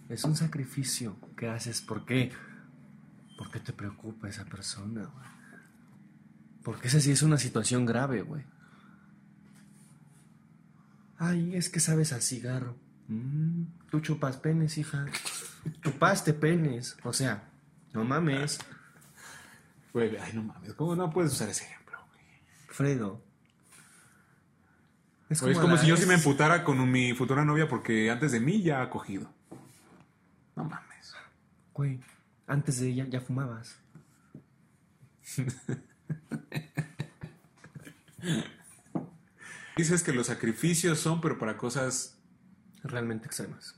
Es 0.09 0.25
un 0.25 0.37
sacrificio 0.37 1.17
que 1.37 1.49
haces. 1.49 1.81
¿Por 1.83 2.05
qué? 2.07 2.33
Porque 3.37 3.61
te 3.61 3.73
preocupa 3.73 4.29
esa 4.29 4.45
persona, 4.45 5.05
güey. 5.05 5.29
Porque 6.63 6.89
esa 6.89 7.01
sí 7.01 7.11
es 7.11 7.23
una 7.23 7.39
situación 7.39 7.85
grave, 7.87 8.23
güey. 8.23 8.43
Ay, 11.19 11.55
es 11.57 11.69
que 11.69 11.81
sabes 11.81 12.13
al 12.13 12.23
cigarro. 12.23 12.77
Mm, 13.09 13.65
tú 13.91 14.01
chupas 14.01 14.37
penes, 14.37 14.79
hija. 14.79 15.07
Chupaste 15.83 16.33
penes. 16.35 16.97
O 17.03 17.13
sea, 17.13 17.51
no 17.93 18.05
mames. 18.05 18.61
Güey, 19.93 20.17
ay, 20.17 20.33
no 20.35 20.43
mames. 20.43 20.75
¿Cómo 20.75 20.95
no 20.95 21.11
puedes 21.11 21.33
usar 21.33 21.49
ese 21.49 21.65
ejemplo, 21.65 21.99
güey? 22.13 22.23
Fredo. 22.69 23.23
Es 25.31 25.41
como 25.41 25.77
si 25.77 25.87
yo 25.87 25.97
sí 25.97 26.07
me 26.07 26.15
emputara 26.15 26.65
con 26.65 26.91
mi 26.91 27.13
futura 27.13 27.45
novia 27.45 27.69
porque 27.69 28.11
antes 28.11 28.33
de 28.33 28.41
mí 28.41 28.63
ya 28.63 28.81
ha 28.81 28.89
cogido. 28.89 29.31
No 30.57 30.65
mames. 30.65 31.15
Güey, 31.75 32.01
antes 32.47 32.81
de 32.81 32.89
ella 32.89 33.07
ya 33.09 33.21
fumabas. 33.21 33.79
Dices 39.77 40.03
que 40.03 40.13
los 40.13 40.27
sacrificios 40.27 40.99
son, 40.99 41.21
pero 41.21 41.39
para 41.39 41.57
cosas 41.57 42.18
Realmente 42.89 43.27
extremas. 43.27 43.75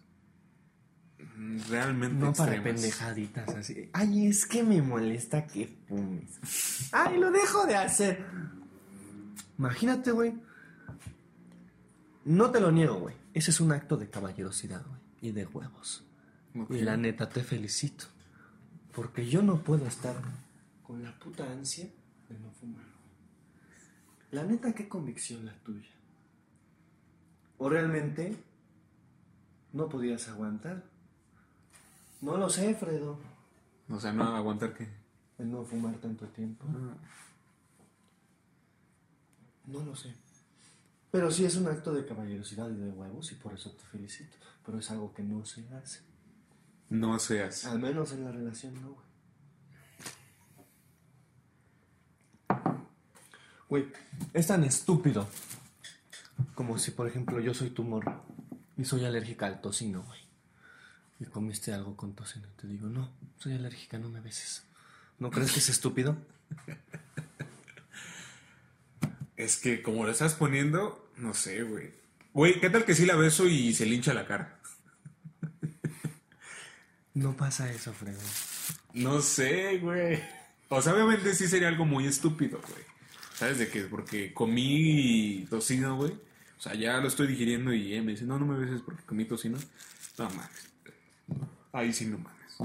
realmente 1.68 2.24
No 2.24 2.32
para 2.32 2.62
pendejaditas 2.62 3.48
así. 3.54 3.90
Ay, 3.92 4.26
es 4.26 4.46
que 4.46 4.62
me 4.62 4.80
molesta 4.82 5.46
que 5.46 5.66
fumes. 5.88 6.88
Ay, 6.92 7.18
lo 7.18 7.30
dejo 7.30 7.66
de 7.66 7.76
hacer. 7.76 8.24
Imagínate, 9.58 10.10
güey. 10.12 10.34
No 12.24 12.50
te 12.50 12.60
lo 12.60 12.70
niego, 12.70 12.98
güey. 13.00 13.14
Ese 13.34 13.50
es 13.50 13.60
un 13.60 13.72
acto 13.72 13.96
de 13.96 14.08
caballerosidad, 14.08 14.84
güey. 14.86 15.00
Y 15.22 15.32
de 15.32 15.46
huevos. 15.46 16.04
Y 16.70 16.80
la 16.80 16.96
neta 16.96 17.28
te 17.28 17.42
felicito. 17.42 18.06
Porque 18.92 19.28
yo 19.28 19.42
no 19.42 19.62
puedo 19.62 19.86
estar 19.86 20.16
con 20.82 21.02
la 21.02 21.16
puta 21.18 21.50
ansia 21.50 21.88
de 22.28 22.38
no 22.38 22.50
fumar. 22.52 22.84
La 24.30 24.44
neta, 24.44 24.72
qué 24.72 24.88
convicción 24.88 25.44
la 25.46 25.54
tuya. 25.58 25.90
¿O 27.58 27.68
realmente 27.68 28.36
no 29.72 29.88
podías 29.88 30.28
aguantar? 30.28 30.84
No 32.20 32.36
lo 32.36 32.48
sé, 32.50 32.74
Fredo. 32.74 33.18
O 33.88 33.98
sea, 33.98 34.12
no 34.12 34.24
aguantar 34.24 34.74
que. 34.74 34.88
El 35.38 35.50
no 35.50 35.64
fumar 35.64 35.94
tanto 35.96 36.26
tiempo. 36.28 36.66
No 39.66 39.84
lo 39.84 39.96
sé. 39.96 40.14
Pero 41.10 41.30
sí 41.30 41.44
es 41.44 41.56
un 41.56 41.66
acto 41.66 41.92
de 41.92 42.04
caballerosidad 42.04 42.70
y 42.70 42.74
de 42.74 42.90
huevos 42.90 43.32
y 43.32 43.34
por 43.36 43.54
eso 43.54 43.70
te 43.72 43.82
felicito. 43.84 44.36
Pero 44.64 44.78
es 44.78 44.90
algo 44.90 45.12
que 45.14 45.22
no 45.22 45.44
se 45.44 45.66
hace. 45.74 46.00
No 46.90 47.18
seas. 47.18 47.64
Al 47.64 47.78
menos 47.78 48.12
en 48.12 48.24
la 48.24 48.32
relación 48.32 48.74
no, 48.82 48.94
güey. 48.94 49.10
Güey, 53.68 53.92
es 54.34 54.46
tan 54.48 54.64
estúpido 54.64 55.26
como 56.54 56.76
si, 56.76 56.90
por 56.90 57.06
ejemplo, 57.06 57.40
yo 57.40 57.54
soy 57.54 57.70
tu 57.70 57.84
morra 57.84 58.20
y 58.80 58.84
soy 58.86 59.04
alérgica 59.04 59.46
al 59.46 59.60
tocino, 59.60 60.02
güey. 60.02 60.20
Y 61.20 61.26
comiste 61.26 61.74
algo 61.74 61.96
con 61.96 62.14
tocino 62.14 62.48
y 62.48 62.60
te 62.60 62.66
digo, 62.66 62.88
no, 62.88 63.12
soy 63.36 63.52
alérgica, 63.52 63.98
no 63.98 64.08
me 64.08 64.20
beses. 64.20 64.64
¿No 65.18 65.30
crees 65.30 65.52
que 65.52 65.58
es 65.58 65.68
estúpido? 65.68 66.16
Es 69.36 69.58
que 69.58 69.82
como 69.82 70.04
lo 70.04 70.10
estás 70.10 70.34
poniendo, 70.34 71.10
no 71.16 71.34
sé, 71.34 71.62
güey. 71.62 71.92
Güey, 72.32 72.60
¿qué 72.60 72.70
tal 72.70 72.84
que 72.84 72.94
sí 72.94 73.06
la 73.06 73.16
beso 73.16 73.46
y 73.46 73.74
se 73.74 73.86
lincha 73.86 74.14
la 74.14 74.26
cara? 74.26 74.58
No 77.12 77.36
pasa 77.36 77.70
eso, 77.70 77.92
Fredo. 77.92 78.20
No 78.94 79.20
sé, 79.20 79.78
güey. 79.78 80.22
O 80.68 80.80
sea, 80.80 80.94
obviamente 80.94 81.34
sí 81.34 81.48
sería 81.48 81.68
algo 81.68 81.84
muy 81.84 82.06
estúpido, 82.06 82.60
güey. 82.60 82.84
¿Sabes 83.34 83.58
de 83.58 83.68
qué? 83.68 83.82
Porque 83.82 84.32
comí 84.32 85.46
tocino, 85.50 85.96
güey. 85.96 86.12
O 86.60 86.62
sea, 86.62 86.74
ya 86.74 86.98
lo 86.98 87.08
estoy 87.08 87.26
digiriendo 87.26 87.72
y 87.72 87.94
eh, 87.94 88.02
me 88.02 88.12
dice, 88.12 88.26
no, 88.26 88.38
no 88.38 88.44
me 88.44 88.58
beses 88.58 88.82
porque 88.82 89.02
comí 89.04 89.24
tocino. 89.24 89.56
No 90.18 90.28
mames. 90.28 90.70
Ahí 91.72 91.90
sí 91.90 92.04
no 92.04 92.18
mames. 92.18 92.58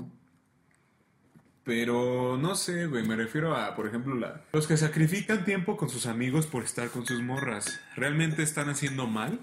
Pero 1.64 2.38
no 2.38 2.56
sé, 2.56 2.88
güey, 2.88 3.08
me 3.08 3.16
refiero 3.16 3.56
a, 3.56 3.74
por 3.74 3.88
ejemplo, 3.88 4.14
la... 4.16 4.44
los 4.52 4.68
que 4.68 4.76
sacrifican 4.76 5.46
tiempo 5.46 5.78
con 5.78 5.90
sus 5.90 6.08
amigos 6.08 6.46
por 6.46 6.66
estar 6.66 6.90
con 6.90 7.06
sus 7.06 7.22
morras. 7.22 7.80
¿Realmente 7.96 8.44
están 8.44 8.68
haciendo 8.68 9.08
mal? 9.08 9.40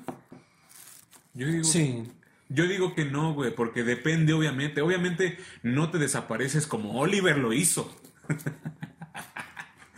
Yo 1.32 1.46
digo, 1.46 1.64
Sí, 1.64 2.04
yo 2.50 2.66
digo 2.66 2.94
que 2.94 3.06
no, 3.06 3.32
güey, 3.32 3.54
porque 3.54 3.84
depende, 3.84 4.34
obviamente. 4.34 4.82
Obviamente 4.82 5.38
no 5.62 5.90
te 5.90 5.96
desapareces 5.96 6.66
como 6.66 7.00
Oliver 7.00 7.38
lo 7.38 7.54
hizo. 7.54 7.98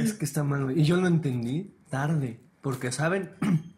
es 0.00 0.12
que 0.14 0.24
está 0.24 0.42
mal, 0.42 0.64
güey. 0.64 0.80
Y 0.80 0.84
yo 0.84 0.96
lo 0.96 1.06
entendí 1.06 1.72
tarde. 1.88 2.43
Porque, 2.64 2.90
¿saben? 2.90 3.30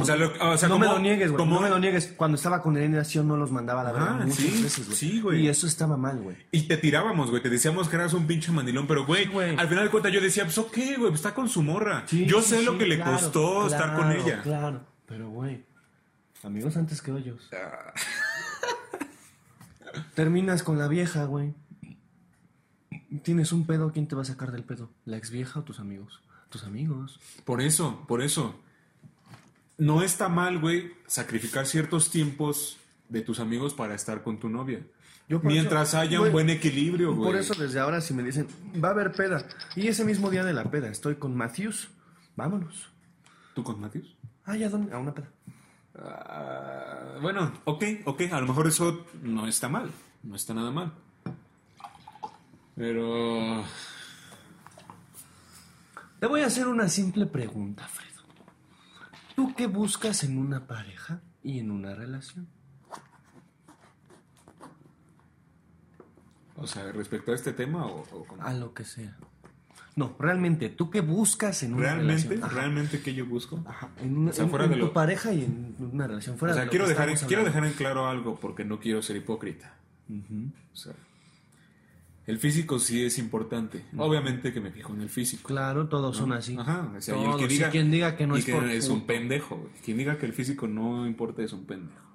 O 0.00 0.04
sea, 0.06 0.16
lo- 0.16 0.32
o 0.52 0.56
sea, 0.56 0.70
no 0.70 0.76
como- 0.76 0.86
me 0.86 0.90
lo 0.92 0.98
niegues, 0.98 1.30
güey. 1.30 1.46
No 1.46 1.60
me 1.60 1.68
lo 1.68 1.78
niegues. 1.78 2.14
Cuando 2.16 2.36
estaba 2.36 2.62
con 2.62 2.78
Elena 2.78 2.96
Nación 2.96 3.28
no 3.28 3.36
los 3.36 3.52
mandaba 3.52 3.82
a 3.82 3.84
la 3.84 3.92
verga 3.92 4.10
Ah, 4.12 4.22
muchas 4.24 4.36
sí, 4.38 4.62
veces, 4.62 4.86
güey. 4.86 4.96
sí, 4.98 5.20
güey. 5.20 5.40
Y 5.42 5.48
eso 5.48 5.66
estaba 5.66 5.98
mal, 5.98 6.18
güey. 6.18 6.34
Y 6.50 6.62
te 6.62 6.78
tirábamos, 6.78 7.28
güey. 7.30 7.42
Te 7.42 7.50
decíamos 7.50 7.86
que 7.90 7.96
eras 7.96 8.14
un 8.14 8.26
pinche 8.26 8.50
mandilón. 8.52 8.86
Pero, 8.86 9.04
güey, 9.04 9.26
Sí, 9.26 9.30
al 9.58 9.68
final 9.68 9.84
de 9.84 9.90
cuentas 9.90 10.12
yo 10.12 10.20
decía, 10.22 10.44
pues 10.44 10.56
ok, 10.56 10.78
güey, 10.98 11.12
está 11.12 11.34
con 11.34 11.50
su 11.50 11.62
morra. 11.62 12.04
Sí, 12.06 12.24
yo 12.24 12.40
sé 12.40 12.62
lo 12.62 12.78
que 12.78 12.86
le 12.86 12.96
claro, 12.96 13.12
costó 13.12 13.66
estar 13.66 13.94
con 13.94 14.10
ella. 14.10 14.40
Claro, 14.42 14.80
pero 15.06 15.28
güey, 15.28 15.62
amigos 16.42 16.78
antes 16.78 17.02
que 17.02 17.12
hoyos. 17.12 17.50
Ah. 17.52 17.92
Terminas 20.14 20.62
con 20.62 20.78
la 20.78 20.88
vieja, 20.88 21.24
güey. 21.24 21.52
Tienes 23.22 23.52
un 23.52 23.66
pedo, 23.66 23.92
¿quién 23.92 24.06
te 24.08 24.14
va 24.16 24.22
a 24.22 24.24
sacar 24.24 24.52
del 24.52 24.64
pedo? 24.64 24.90
¿La 25.04 25.18
ex 25.18 25.30
vieja 25.30 25.60
o 25.60 25.64
tus 25.64 25.80
amigos? 25.80 26.22
Tus 26.50 26.64
amigos. 26.64 27.18
Por 27.44 27.60
eso, 27.62 28.04
por 28.06 28.22
eso. 28.22 28.54
No 29.78 30.02
está 30.02 30.28
mal, 30.28 30.58
güey, 30.58 30.92
sacrificar 31.06 31.66
ciertos 31.66 32.10
tiempos 32.10 32.76
de 33.08 33.22
tus 33.22 33.40
amigos 33.40 33.72
para 33.72 33.94
estar 33.94 34.22
con 34.22 34.38
tu 34.38 34.48
novia. 34.50 34.82
Yo 35.28 35.40
Mientras 35.40 35.90
eso- 35.90 35.98
haya 35.98 36.18
güey, 36.18 36.28
un 36.28 36.32
buen 36.32 36.50
equilibrio, 36.50 37.14
güey. 37.14 37.30
Por 37.30 37.40
eso 37.40 37.54
desde 37.54 37.78
ahora 37.78 38.00
si 38.00 38.12
me 38.12 38.22
dicen, 38.22 38.48
va 38.82 38.88
a 38.88 38.90
haber 38.90 39.12
peda. 39.12 39.46
Y 39.76 39.86
ese 39.86 40.04
mismo 40.04 40.28
día 40.28 40.44
de 40.44 40.52
la 40.52 40.64
peda 40.64 40.88
estoy 40.88 41.14
con 41.14 41.36
Matthews, 41.36 41.88
vámonos. 42.36 42.90
¿Tú 43.54 43.62
con 43.62 43.80
Matthews? 43.80 44.16
Ah, 44.44 44.56
¿ya 44.56 44.68
dónde? 44.68 44.92
A 44.92 44.98
una 44.98 45.14
peda. 45.14 45.28
Ah, 45.96 47.16
bueno, 47.22 47.52
ok, 47.64 47.84
ok. 48.06 48.22
A 48.32 48.40
lo 48.40 48.48
mejor 48.48 48.66
eso 48.66 49.06
no 49.22 49.46
está 49.46 49.68
mal. 49.68 49.90
No 50.24 50.34
está 50.34 50.52
nada 50.52 50.70
mal. 50.72 50.92
Pero... 52.76 53.64
Te 56.20 56.26
voy 56.26 56.42
a 56.42 56.46
hacer 56.46 56.68
una 56.68 56.88
simple 56.88 57.26
pregunta, 57.26 57.88
Fredo. 57.88 58.20
¿Tú 59.34 59.54
qué 59.56 59.66
buscas 59.66 60.22
en 60.24 60.36
una 60.38 60.66
pareja 60.66 61.20
y 61.42 61.58
en 61.58 61.70
una 61.70 61.94
relación? 61.94 62.46
O 66.56 66.66
sea, 66.66 66.92
respecto 66.92 67.32
a 67.32 67.34
este 67.34 67.52
tema 67.54 67.86
o, 67.86 68.00
o 68.12 68.24
cómo? 68.26 68.42
A 68.42 68.52
lo 68.52 68.74
que 68.74 68.84
sea. 68.84 69.16
No, 69.96 70.14
realmente, 70.18 70.68
¿tú 70.68 70.90
qué 70.90 71.00
buscas 71.00 71.62
en 71.62 71.74
una 71.74 71.82
¿Realmente? 71.94 72.22
relación? 72.28 72.44
Ajá. 72.44 72.54
¿Realmente 72.54 73.00
qué 73.02 73.14
yo 73.14 73.26
busco? 73.26 73.62
Ajá, 73.66 73.88
En, 73.98 74.16
una, 74.16 74.30
O 74.30 74.34
sea, 74.34 74.44
en- 74.44 74.50
fuera 74.50 74.64
en 74.66 74.70
de 74.72 74.76
tu 74.76 74.86
lo- 74.86 74.92
pareja 74.92 75.32
y 75.32 75.44
en 75.44 75.74
una 75.80 76.06
relación. 76.06 76.36
Fuera 76.38 76.52
O 76.52 76.54
sea, 76.56 76.64
de 76.64 76.70
quiero 76.70 76.86
dejar, 76.86 77.08
estamos 77.08 77.28
quiero 77.28 77.44
dejar 77.44 77.64
en 77.64 77.72
claro 77.72 78.06
algo 78.06 78.38
porque 78.38 78.64
no 78.64 78.78
quiero 78.78 79.00
ser 79.02 79.16
hipócrita. 79.16 79.74
Ujú. 80.08 80.50
O 80.72 80.76
sea, 80.76 80.92
el 82.30 82.38
físico 82.38 82.78
sí 82.78 83.04
es 83.04 83.18
importante. 83.18 83.84
Obviamente 83.96 84.52
que 84.52 84.60
me 84.60 84.70
fijo 84.70 84.94
en 84.94 85.00
el 85.02 85.08
físico. 85.08 85.48
Claor, 85.48 85.88
todos 85.88 86.16
son 86.16 86.32
así. 86.32 86.56
Ajá, 86.56 86.92
o 86.96 87.00
sea, 87.00 87.16
y 87.16 87.18
el 87.18 87.24
Todos. 87.24 87.38
que 87.40 87.44
Y 87.44 87.48
diga, 87.48 87.70
quien 87.70 87.90
diga 87.90 88.16
que 88.16 88.26
no 88.26 88.36
es 88.36 88.44
por 88.44 88.64
es 88.70 88.88
un 88.88 89.04
pendejo. 89.06 89.56
güey. 89.56 89.72
Quien 89.84 89.98
diga 89.98 90.16
que 90.16 90.26
el 90.26 90.32
físico 90.32 90.68
no 90.68 91.06
importa 91.06 91.42
es 91.42 91.52
un 91.52 91.64
pendejo. 91.64 92.06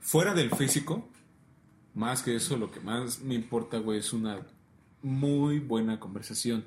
Fuera 0.00 0.34
del 0.34 0.50
físico, 0.50 1.08
más 1.94 2.22
que 2.22 2.36
eso, 2.36 2.56
lo 2.56 2.70
que 2.70 2.80
más 2.80 3.20
me 3.20 3.34
importa, 3.34 3.78
güey, 3.78 3.98
es 3.98 4.12
una 4.12 4.40
muy 5.02 5.58
buena 5.58 5.98
conversación. 5.98 6.64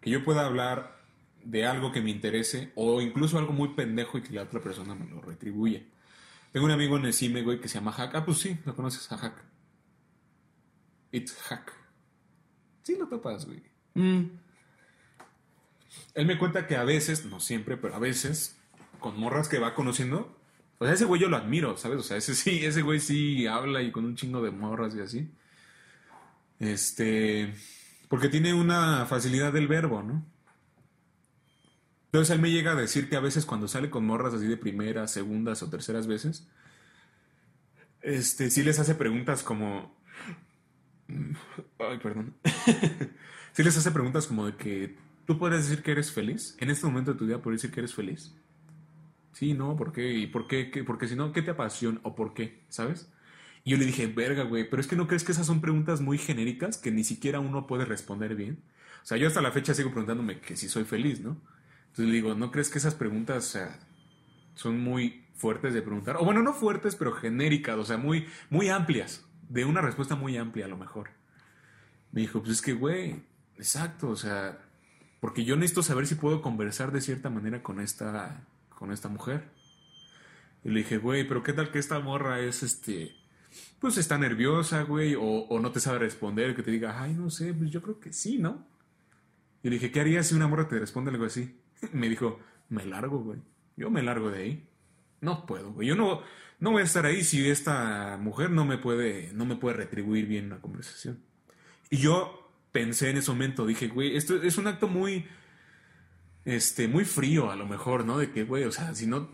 Que 0.00 0.10
yo 0.10 0.24
pueda 0.24 0.44
hablar 0.46 0.98
de 1.44 1.64
algo 1.64 1.90
que 1.90 2.02
me 2.02 2.10
interese 2.10 2.70
o 2.74 3.00
incluso 3.00 3.38
algo 3.38 3.52
muy 3.54 3.68
pendejo 3.68 4.18
y 4.18 4.22
que 4.22 4.34
la 4.34 4.42
otra 4.42 4.60
persona 4.60 4.94
me 4.94 5.08
lo 5.08 5.20
retribuya. 5.22 5.82
Tengo 6.52 6.66
un 6.66 6.72
amigo 6.72 6.96
en 6.98 7.06
el 7.06 7.14
CIME, 7.14 7.42
güey, 7.42 7.60
que 7.60 7.68
se 7.68 7.78
llama 7.78 7.92
Hack. 7.92 8.14
Ah, 8.14 8.24
pues 8.26 8.38
sí, 8.38 8.58
lo 8.66 8.74
conoces 8.76 9.10
a. 9.12 9.32
It's 11.12 11.34
Hack. 11.48 11.72
Sí 12.82 12.96
lo 12.96 13.08
topas, 13.08 13.46
güey. 13.46 13.62
Mm, 13.94 14.30
Él 16.14 16.26
me 16.26 16.38
cuenta 16.38 16.66
que 16.66 16.76
a 16.76 16.84
veces, 16.84 17.24
no 17.26 17.40
siempre, 17.40 17.76
pero 17.76 17.94
a 17.94 17.98
veces, 17.98 18.56
con 18.98 19.18
morras 19.18 19.48
que 19.48 19.58
va 19.58 19.74
conociendo, 19.74 20.36
o 20.78 20.84
sea, 20.84 20.94
ese 20.94 21.04
güey 21.04 21.20
yo 21.20 21.28
lo 21.28 21.36
admiro, 21.36 21.76
¿sabes? 21.76 21.98
O 21.98 22.02
sea, 22.02 22.16
ese 22.16 22.34
sí, 22.34 22.64
ese 22.64 22.82
güey 22.82 23.00
sí 23.00 23.46
habla 23.46 23.82
y 23.82 23.92
con 23.92 24.04
un 24.04 24.16
chingo 24.16 24.42
de 24.42 24.50
morras 24.50 24.94
y 24.94 25.00
así. 25.00 25.30
Este, 26.58 27.54
porque 28.08 28.28
tiene 28.28 28.54
una 28.54 29.06
facilidad 29.06 29.52
del 29.52 29.68
verbo, 29.68 30.02
¿no? 30.02 30.24
Entonces 32.06 32.34
él 32.34 32.40
me 32.40 32.50
llega 32.50 32.72
a 32.72 32.76
decir 32.76 33.08
que 33.08 33.16
a 33.16 33.20
veces 33.20 33.46
cuando 33.46 33.68
sale 33.68 33.88
con 33.88 34.04
morras 34.04 34.34
así 34.34 34.46
de 34.46 34.56
primeras, 34.56 35.12
segundas 35.12 35.62
o 35.62 35.70
terceras 35.70 36.06
veces, 36.06 36.48
este, 38.02 38.50
sí 38.50 38.62
les 38.62 38.78
hace 38.78 38.94
preguntas 38.94 39.42
como... 39.42 39.99
Ay, 41.78 41.98
perdón. 41.98 42.34
sí 43.52 43.62
les 43.62 43.76
hace 43.76 43.90
preguntas 43.90 44.26
como 44.26 44.46
de 44.46 44.56
que 44.56 44.96
tú 45.26 45.38
podrías 45.38 45.68
decir 45.68 45.82
que 45.82 45.92
eres 45.92 46.12
feliz. 46.12 46.56
En 46.58 46.70
este 46.70 46.86
momento 46.86 47.12
de 47.12 47.18
tu 47.18 47.26
vida 47.26 47.38
podrías 47.38 47.62
decir 47.62 47.74
que 47.74 47.80
eres 47.80 47.94
feliz. 47.94 48.34
Sí, 49.32 49.54
no, 49.54 49.76
¿por 49.76 49.92
qué? 49.92 50.12
¿Y 50.12 50.26
por 50.26 50.46
qué? 50.46 50.70
¿Qué? 50.70 50.84
Porque 50.84 51.08
si 51.08 51.16
no, 51.16 51.32
¿qué 51.32 51.42
te 51.42 51.52
apasiona 51.52 52.00
o 52.02 52.14
por 52.14 52.34
qué? 52.34 52.62
¿Sabes? 52.68 53.10
Y 53.64 53.70
yo 53.70 53.76
le 53.76 53.86
dije, 53.86 54.06
verga, 54.06 54.44
güey, 54.44 54.68
pero 54.68 54.80
es 54.80 54.88
que 54.88 54.96
no 54.96 55.06
crees 55.06 55.24
que 55.24 55.32
esas 55.32 55.46
son 55.46 55.60
preguntas 55.60 56.00
muy 56.00 56.18
genéricas 56.18 56.78
que 56.78 56.90
ni 56.90 57.04
siquiera 57.04 57.40
uno 57.40 57.66
puede 57.66 57.84
responder 57.84 58.34
bien. 58.34 58.62
O 59.02 59.06
sea, 59.06 59.16
yo 59.16 59.28
hasta 59.28 59.40
la 59.40 59.52
fecha 59.52 59.74
sigo 59.74 59.90
preguntándome 59.90 60.40
que 60.40 60.56
si 60.56 60.68
soy 60.68 60.84
feliz, 60.84 61.20
¿no? 61.20 61.36
Entonces 61.88 62.06
le 62.06 62.12
digo, 62.12 62.34
¿no 62.34 62.50
crees 62.50 62.70
que 62.70 62.78
esas 62.78 62.94
preguntas 62.94 63.36
o 63.48 63.50
sea, 63.50 63.78
son 64.54 64.80
muy 64.80 65.24
fuertes 65.34 65.74
de 65.74 65.82
preguntar? 65.82 66.16
O 66.16 66.24
bueno, 66.24 66.42
no 66.42 66.52
fuertes, 66.52 66.96
pero 66.96 67.12
genéricas, 67.12 67.76
o 67.76 67.84
sea, 67.84 67.96
muy, 67.96 68.26
muy 68.48 68.68
amplias. 68.68 69.26
De 69.50 69.64
una 69.64 69.80
respuesta 69.80 70.14
muy 70.14 70.36
amplia 70.36 70.66
a 70.66 70.68
lo 70.68 70.78
mejor. 70.78 71.10
Me 72.12 72.20
dijo, 72.20 72.38
pues 72.38 72.52
es 72.52 72.62
que, 72.62 72.72
güey, 72.72 73.24
exacto, 73.56 74.08
o 74.08 74.16
sea, 74.16 74.58
porque 75.20 75.44
yo 75.44 75.56
necesito 75.56 75.82
saber 75.82 76.06
si 76.06 76.14
puedo 76.14 76.40
conversar 76.40 76.92
de 76.92 77.00
cierta 77.00 77.30
manera 77.30 77.62
con 77.62 77.80
esta, 77.80 78.46
con 78.68 78.92
esta 78.92 79.08
mujer. 79.08 79.50
Y 80.64 80.70
le 80.70 80.78
dije, 80.80 80.98
güey, 80.98 81.26
pero 81.26 81.42
¿qué 81.42 81.52
tal 81.52 81.72
que 81.72 81.80
esta 81.80 81.98
morra 81.98 82.40
es, 82.40 82.62
este, 82.62 83.12
pues 83.80 83.98
está 83.98 84.18
nerviosa, 84.18 84.82
güey, 84.82 85.16
o, 85.16 85.22
o 85.22 85.58
no 85.58 85.72
te 85.72 85.80
sabe 85.80 85.98
responder, 85.98 86.54
que 86.54 86.62
te 86.62 86.70
diga, 86.70 87.02
ay, 87.02 87.14
no 87.14 87.28
sé, 87.28 87.52
pues 87.52 87.70
yo 87.70 87.82
creo 87.82 87.98
que 87.98 88.12
sí, 88.12 88.38
¿no? 88.38 88.64
Y 89.62 89.68
le 89.68 89.74
dije, 89.74 89.90
¿qué 89.90 90.00
harías 90.00 90.28
si 90.28 90.34
una 90.36 90.48
morra 90.48 90.68
te 90.68 90.78
responde 90.78 91.10
algo 91.10 91.24
así? 91.24 91.60
Me 91.92 92.08
dijo, 92.08 92.38
me 92.68 92.86
largo, 92.86 93.18
güey. 93.18 93.40
Yo 93.76 93.90
me 93.90 94.02
largo 94.02 94.30
de 94.30 94.38
ahí. 94.38 94.69
No 95.20 95.46
puedo. 95.46 95.80
Yo 95.82 95.94
no, 95.94 96.22
no 96.58 96.70
voy 96.72 96.82
a 96.82 96.84
estar 96.84 97.06
ahí 97.06 97.24
si 97.24 97.48
esta 97.48 98.18
mujer 98.20 98.50
no 98.50 98.64
me 98.64 98.78
puede, 98.78 99.32
no 99.32 99.44
me 99.44 99.56
puede 99.56 99.76
retribuir 99.76 100.26
bien 100.26 100.46
una 100.46 100.60
conversación. 100.60 101.20
Y 101.90 101.98
yo 101.98 102.52
pensé 102.72 103.10
en 103.10 103.16
ese 103.16 103.30
momento, 103.30 103.66
dije, 103.66 103.88
güey, 103.88 104.16
esto 104.16 104.36
es 104.42 104.58
un 104.58 104.66
acto 104.66 104.88
muy, 104.88 105.26
este, 106.44 106.88
muy 106.88 107.04
frío 107.04 107.50
a 107.50 107.56
lo 107.56 107.66
mejor, 107.66 108.04
¿no? 108.04 108.18
De 108.18 108.30
que, 108.30 108.44
güey, 108.44 108.64
o 108.64 108.72
sea, 108.72 108.94
si 108.94 109.06
no, 109.06 109.28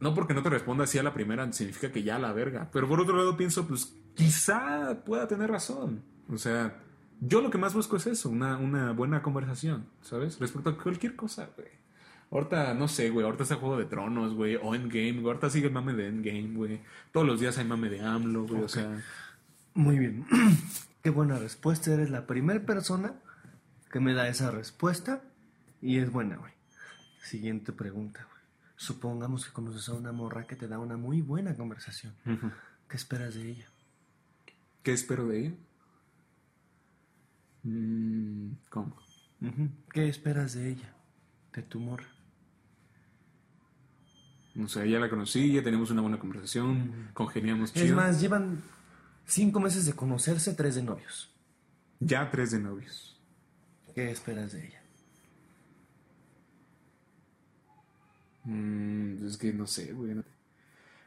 no 0.00 0.14
porque 0.14 0.34
no 0.34 0.42
te 0.42 0.50
responda 0.50 0.84
así 0.84 0.98
a 0.98 1.02
la 1.02 1.14
primera 1.14 1.50
significa 1.52 1.92
que 1.92 2.02
ya 2.02 2.18
la 2.18 2.32
verga. 2.32 2.70
Pero 2.72 2.88
por 2.88 3.00
otro 3.00 3.16
lado 3.16 3.36
pienso, 3.36 3.66
pues 3.66 3.94
quizá 4.14 5.04
pueda 5.04 5.28
tener 5.28 5.50
razón. 5.50 6.02
O 6.28 6.38
sea, 6.38 6.80
yo 7.20 7.40
lo 7.40 7.50
que 7.50 7.58
más 7.58 7.74
busco 7.74 7.96
es 7.96 8.06
eso, 8.06 8.30
una, 8.30 8.56
una 8.56 8.92
buena 8.92 9.22
conversación, 9.22 9.86
¿sabes? 10.00 10.38
Respecto 10.38 10.70
a 10.70 10.78
cualquier 10.78 11.14
cosa, 11.14 11.50
güey. 11.56 11.81
Ahorita, 12.32 12.72
no 12.72 12.88
sé, 12.88 13.10
güey, 13.10 13.26
ahorita 13.26 13.42
está 13.42 13.56
Juego 13.56 13.76
de 13.76 13.84
Tronos, 13.84 14.34
güey, 14.34 14.56
o 14.56 14.74
Endgame, 14.74 15.20
güey, 15.20 15.26
ahorita 15.26 15.50
sigue 15.50 15.66
el 15.66 15.72
mame 15.72 15.92
de 15.92 16.08
Endgame, 16.08 16.54
güey. 16.54 16.80
Todos 17.12 17.26
los 17.26 17.38
días 17.38 17.58
hay 17.58 17.66
mame 17.66 17.90
de 17.90 18.00
AMLO, 18.00 18.46
güey, 18.46 18.62
o 18.62 18.68
sea... 18.68 19.02
Muy 19.74 19.98
bien. 19.98 20.26
Qué 21.02 21.10
buena 21.10 21.38
respuesta. 21.38 21.92
Eres 21.92 22.10
la 22.10 22.26
primera 22.26 22.64
persona 22.64 23.14
que 23.90 24.00
me 24.00 24.14
da 24.14 24.28
esa 24.28 24.50
respuesta 24.50 25.22
y 25.80 25.98
es 25.98 26.10
buena, 26.10 26.36
güey. 26.36 26.52
Siguiente 27.22 27.72
pregunta, 27.72 28.24
güey. 28.24 28.42
Supongamos 28.76 29.46
que 29.46 29.52
conoces 29.52 29.88
a 29.88 29.94
una 29.94 30.12
morra 30.12 30.46
que 30.46 30.56
te 30.56 30.68
da 30.68 30.78
una 30.78 30.96
muy 30.96 31.20
buena 31.20 31.56
conversación. 31.56 32.14
¿Qué 32.88 32.96
esperas 32.96 33.34
de 33.34 33.50
ella? 33.50 33.66
¿Qué 34.82 34.92
espero 34.92 35.26
de 35.26 35.38
ella? 35.38 35.54
Mm, 37.62 38.52
¿Cómo? 38.70 38.96
¿Qué 39.92 40.08
esperas 40.08 40.54
de 40.54 40.70
ella? 40.70 40.94
De 41.52 41.62
tu 41.62 41.78
morra. 41.78 42.11
O 44.60 44.68
sea, 44.68 44.84
ya 44.84 44.98
la 44.98 45.08
conocí, 45.08 45.52
ya 45.52 45.62
tenemos 45.62 45.90
una 45.90 46.02
buena 46.02 46.18
conversación, 46.18 47.10
congeniamos 47.14 47.72
chido. 47.72 47.86
Es 47.86 47.92
más, 47.92 48.20
llevan 48.20 48.62
cinco 49.24 49.60
meses 49.60 49.86
de 49.86 49.94
conocerse, 49.94 50.52
tres 50.54 50.74
de 50.74 50.82
novios. 50.82 51.30
Ya 52.00 52.30
tres 52.30 52.50
de 52.50 52.58
novios. 52.58 53.20
¿Qué 53.94 54.10
esperas 54.10 54.52
de 54.52 54.66
ella? 54.66 54.82
Mm, 58.44 59.26
es 59.26 59.36
que 59.36 59.52
no 59.52 59.66
sé, 59.66 59.92
güey. 59.92 60.22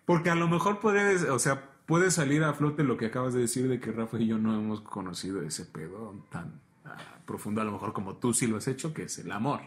Porque 0.05 0.29
a 0.29 0.35
lo 0.35 0.47
mejor 0.47 0.79
puedes, 0.79 1.23
o 1.23 1.39
sea, 1.39 1.69
puede 1.85 2.11
salir 2.11 2.43
a 2.43 2.53
flote 2.53 2.83
lo 2.83 2.97
que 2.97 3.07
acabas 3.07 3.33
de 3.33 3.41
decir 3.41 3.67
de 3.67 3.79
que 3.79 3.91
Rafa 3.91 4.19
y 4.19 4.27
yo 4.27 4.37
no 4.37 4.55
hemos 4.55 4.81
conocido 4.81 5.41
ese 5.41 5.65
pedo 5.65 6.23
tan 6.31 6.61
ah, 6.85 6.97
profundo, 7.25 7.61
a 7.61 7.65
lo 7.65 7.71
mejor 7.71 7.93
como 7.93 8.15
tú 8.15 8.33
sí 8.33 8.47
lo 8.47 8.57
has 8.57 8.67
hecho, 8.67 8.93
que 8.93 9.03
es 9.03 9.19
el 9.19 9.31
amor. 9.31 9.61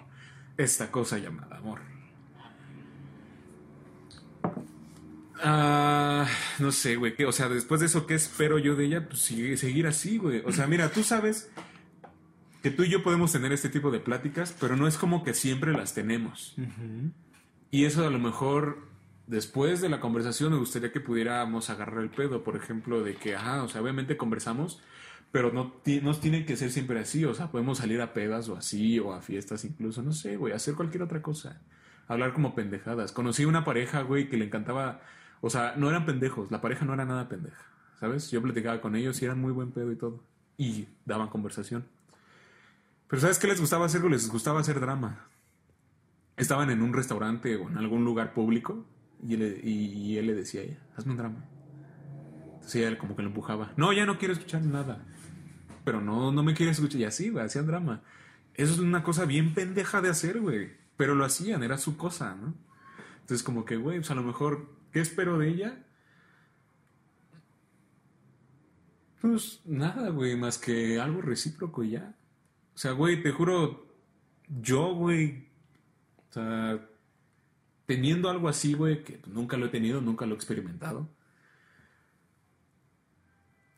Esta 0.56 0.90
cosa 0.90 1.18
llamada 1.18 1.58
amor. 1.58 1.80
Ah, 5.42 6.26
no 6.58 6.72
sé, 6.72 6.96
güey. 6.96 7.14
O 7.24 7.32
sea, 7.32 7.48
después 7.48 7.80
de 7.80 7.86
eso, 7.86 8.06
¿qué 8.06 8.14
espero 8.14 8.58
yo 8.58 8.74
de 8.76 8.86
ella? 8.86 9.08
Pues 9.08 9.20
sigue- 9.20 9.56
seguir 9.56 9.86
así, 9.86 10.18
güey. 10.18 10.42
O 10.44 10.52
sea, 10.52 10.66
mira, 10.66 10.90
tú 10.90 11.02
sabes 11.02 11.50
que 12.62 12.70
tú 12.70 12.82
y 12.82 12.88
yo 12.88 13.02
podemos 13.02 13.32
tener 13.32 13.52
este 13.52 13.68
tipo 13.68 13.90
de 13.90 14.00
pláticas, 14.00 14.54
pero 14.60 14.76
no 14.76 14.86
es 14.88 14.96
como 14.98 15.22
que 15.22 15.34
siempre 15.34 15.72
las 15.72 15.94
tenemos. 15.94 16.56
Y 17.70 17.84
eso 17.84 18.06
a 18.06 18.10
lo 18.10 18.18
mejor 18.18 18.78
después 19.26 19.80
de 19.80 19.88
la 19.88 20.00
conversación 20.00 20.52
me 20.52 20.58
gustaría 20.58 20.90
que 20.90 21.00
pudiéramos 21.00 21.70
agarrar 21.70 22.02
el 22.02 22.10
pedo, 22.10 22.42
por 22.42 22.56
ejemplo, 22.56 23.02
de 23.02 23.14
que, 23.14 23.36
ajá, 23.36 23.62
o 23.62 23.68
sea, 23.68 23.80
obviamente 23.82 24.16
conversamos, 24.16 24.80
pero 25.30 25.52
no 25.52 25.74
nos 26.02 26.20
tiene 26.20 26.46
que 26.46 26.56
ser 26.56 26.70
siempre 26.72 26.98
así, 26.98 27.24
o 27.26 27.34
sea, 27.34 27.50
podemos 27.50 27.78
salir 27.78 28.00
a 28.00 28.14
pedas 28.14 28.48
o 28.48 28.56
así, 28.56 28.98
o 28.98 29.12
a 29.12 29.20
fiestas 29.20 29.64
incluso, 29.66 30.02
no 30.02 30.12
sé, 30.12 30.36
güey, 30.36 30.54
hacer 30.54 30.74
cualquier 30.74 31.02
otra 31.02 31.20
cosa. 31.22 31.60
Hablar 32.08 32.32
como 32.32 32.54
pendejadas. 32.54 33.12
Conocí 33.12 33.44
una 33.44 33.64
pareja, 33.66 34.00
güey, 34.00 34.30
que 34.30 34.38
le 34.38 34.46
encantaba, 34.46 35.02
o 35.40 35.50
sea, 35.50 35.74
no 35.76 35.88
eran 35.88 36.06
pendejos, 36.06 36.50
la 36.50 36.60
pareja 36.60 36.84
no 36.84 36.94
era 36.94 37.04
nada 37.04 37.28
pendeja, 37.28 37.64
¿sabes? 38.00 38.30
Yo 38.30 38.42
platicaba 38.42 38.80
con 38.80 38.96
ellos 38.96 39.20
y 39.22 39.24
eran 39.24 39.40
muy 39.40 39.52
buen 39.52 39.70
pedo 39.70 39.92
y 39.92 39.96
todo, 39.96 40.20
y 40.56 40.86
daban 41.04 41.28
conversación. 41.28 41.84
Pero 43.08 43.22
¿sabes 43.22 43.38
qué 43.38 43.46
les 43.46 43.60
gustaba 43.60 43.86
hacer? 43.86 44.04
Les 44.04 44.28
gustaba 44.28 44.60
hacer 44.60 44.80
drama. 44.80 45.26
Estaban 46.36 46.70
en 46.70 46.82
un 46.82 46.92
restaurante 46.92 47.56
o 47.56 47.68
en 47.68 47.78
algún 47.78 48.04
lugar 48.04 48.34
público 48.34 48.84
y 49.26 49.34
él, 49.34 50.26
le 50.26 50.34
decía 50.34 50.60
a 50.60 50.64
ella, 50.64 50.78
hazme 50.96 51.12
un 51.12 51.18
drama. 51.18 51.44
Entonces 52.54 52.76
ella 52.76 52.98
como 52.98 53.16
que 53.16 53.22
lo 53.22 53.28
empujaba. 53.28 53.72
No, 53.76 53.92
ya 53.92 54.04
no 54.06 54.18
quiero 54.18 54.34
escuchar 54.34 54.62
nada. 54.62 55.04
Pero 55.84 56.00
no, 56.00 56.30
no 56.30 56.42
me 56.42 56.54
quiere 56.54 56.72
escuchar. 56.72 57.00
Y 57.00 57.04
así, 57.04 57.30
güey, 57.30 57.44
hacían 57.44 57.66
drama. 57.66 58.02
Eso 58.54 58.74
es 58.74 58.78
una 58.78 59.02
cosa 59.02 59.24
bien 59.24 59.54
pendeja 59.54 60.02
de 60.02 60.10
hacer, 60.10 60.40
güey. 60.40 60.72
Pero 60.96 61.14
lo 61.14 61.24
hacían, 61.24 61.62
era 61.62 61.78
su 61.78 61.96
cosa, 61.96 62.34
¿no? 62.34 62.54
Entonces 63.28 63.44
como 63.44 63.66
que, 63.66 63.76
güey, 63.76 63.98
pues 63.98 64.10
a 64.10 64.14
lo 64.14 64.22
mejor, 64.22 64.70
¿qué 64.90 65.00
espero 65.00 65.36
de 65.36 65.50
ella? 65.50 65.84
Pues 69.20 69.60
nada, 69.66 70.08
güey, 70.08 70.34
más 70.34 70.56
que 70.56 70.98
algo 70.98 71.20
recíproco 71.20 71.84
y 71.84 71.90
ya. 71.90 72.16
O 72.74 72.78
sea, 72.78 72.92
güey, 72.92 73.22
te 73.22 73.30
juro, 73.30 73.86
yo, 74.62 74.94
güey, 74.94 75.46
o 76.30 76.32
sea, 76.32 76.88
teniendo 77.84 78.30
algo 78.30 78.48
así, 78.48 78.72
güey, 78.72 79.04
que 79.04 79.20
nunca 79.26 79.58
lo 79.58 79.66
he 79.66 79.68
tenido, 79.68 80.00
nunca 80.00 80.24
lo 80.24 80.32
he 80.32 80.36
experimentado. 80.36 81.06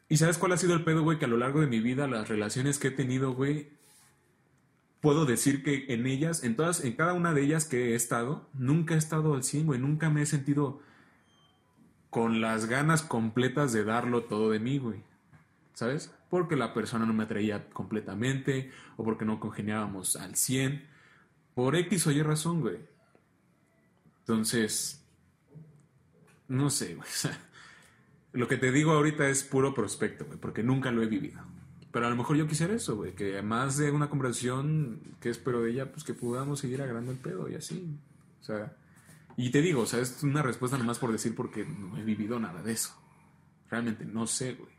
¿Y 0.09 0.17
sabes 0.17 0.39
cuál 0.39 0.53
ha 0.53 0.59
sido 0.59 0.75
el 0.75 0.85
pedo, 0.85 1.03
güey? 1.03 1.19
Que 1.19 1.25
a 1.25 1.29
lo 1.29 1.39
largo 1.39 1.61
de 1.61 1.67
mi 1.67 1.81
vida, 1.81 2.07
las 2.07 2.29
relaciones 2.29 2.79
que 2.79 2.87
he 2.89 2.93
tenido, 2.93 3.33
güey, 3.33 3.73
puedo 5.01 5.25
decir 5.27 5.63
que 5.63 5.87
en 5.89 6.07
ellas, 6.07 6.45
en 6.45 6.57
todas, 6.57 6.85
en 6.85 6.95
cada 6.95 7.13
una 7.13 7.33
de 7.33 7.43
ellas 7.43 7.65
que 7.65 7.93
he 7.93 7.95
estado, 7.95 8.49
nunca 8.55 8.95
he 8.95 8.99
estado 8.99 9.35
al 9.35 9.43
100, 9.43 9.67
güey, 9.67 9.81
nunca 9.81 10.11
me 10.11 10.23
he 10.23 10.27
sentido 10.27 10.81
con 12.11 12.41
las 12.41 12.67
ganas 12.67 13.03
completas 13.03 13.73
de 13.73 13.85
darlo 13.85 14.25
todo 14.25 14.51
de 14.51 14.59
mí, 14.59 14.79
güey. 14.79 15.03
¿Sabes? 15.75 16.13
Porque 16.29 16.57
la 16.57 16.75
persona 16.75 17.07
no 17.07 17.15
me 17.15 17.25
atraía 17.25 17.71
completamente 17.71 18.71
o 18.97 19.05
porque 19.05 19.25
no 19.25 19.41
congeniábamos 19.41 20.17
al 20.17 20.35
100. 20.35 20.87
Por 21.55 21.77
X 21.77 22.07
o 22.07 22.11
Y 22.11 22.23
razón, 22.23 22.61
güey. 22.61 22.79
Entonces, 24.21 25.03
no 26.49 26.69
sé, 26.69 26.97
güey. 26.97 27.09
lo 28.33 28.47
que 28.49 28.57
te 28.57 28.73
digo 28.73 28.93
ahorita 28.93 29.29
es 29.29 29.43
puro 29.43 29.73
prospecto, 29.73 30.27
güey, 30.27 30.39
porque 30.39 30.63
nunca 30.63 30.91
lo 30.91 31.03
he 31.03 31.07
vivido. 31.07 31.41
Pero 31.93 32.07
a 32.07 32.11
lo 32.11 32.17
mejor 32.17 32.37
yo 32.37 32.47
quisiera 32.47 32.75
eso, 32.75 32.97
güey, 32.97 33.15
que 33.15 33.33
además 33.33 33.77
de 33.77 33.91
una 33.91 34.09
conversación 34.09 35.01
que 35.21 35.29
espero 35.29 35.63
de 35.63 35.73
ella, 35.73 35.91
pues 35.91 36.05
que 36.05 36.15
podamos 36.15 36.61
seguir 36.61 36.83
agarrando 36.83 37.11
el 37.11 37.19
pedo 37.19 37.49
y 37.49 37.57
así. 37.57 37.99
O 38.41 38.45
sea, 38.45 38.77
y 39.37 39.51
te 39.51 39.61
digo, 39.61 39.83
o 39.83 39.87
sea, 39.87 40.01
es 40.01 40.23
una 40.23 40.43
respuesta 40.43 40.79
nomás 40.79 40.99
por 40.99 41.11
decir 41.11 41.35
porque 41.35 41.65
no 41.65 41.97
he 41.99 42.05
vivido 42.05 42.39
nada 42.39 42.63
de 42.63 42.73
eso. 42.73 42.95
Realmente 43.69 44.05
no 44.05 44.27
sé, 44.27 44.55
güey. 44.55 44.73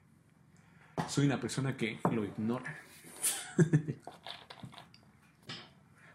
Soy 1.09 1.25
una 1.25 1.41
persona 1.41 1.75
que 1.75 1.99
lo 2.11 2.23
ignora. 2.23 2.79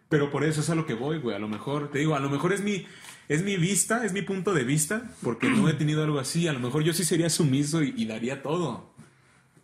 Pero 0.08 0.30
por 0.30 0.44
eso 0.44 0.60
es 0.60 0.70
a 0.70 0.74
lo 0.74 0.86
que 0.86 0.94
voy, 0.94 1.18
güey. 1.18 1.34
A 1.34 1.38
lo 1.38 1.48
mejor, 1.48 1.90
te 1.90 1.98
digo, 1.98 2.14
a 2.14 2.20
lo 2.20 2.30
mejor 2.30 2.52
es 2.52 2.62
mi, 2.62 2.86
es 3.28 3.42
mi 3.42 3.56
vista, 3.56 4.04
es 4.04 4.12
mi 4.12 4.22
punto 4.22 4.54
de 4.54 4.64
vista, 4.64 5.10
porque 5.22 5.48
no 5.48 5.68
he 5.68 5.74
tenido 5.74 6.04
algo 6.04 6.18
así. 6.18 6.46
A 6.46 6.52
lo 6.52 6.60
mejor 6.60 6.84
yo 6.84 6.92
sí 6.92 7.04
sería 7.04 7.28
sumiso 7.30 7.82
y, 7.82 8.04
daría 8.06 8.42
todo. 8.42 8.94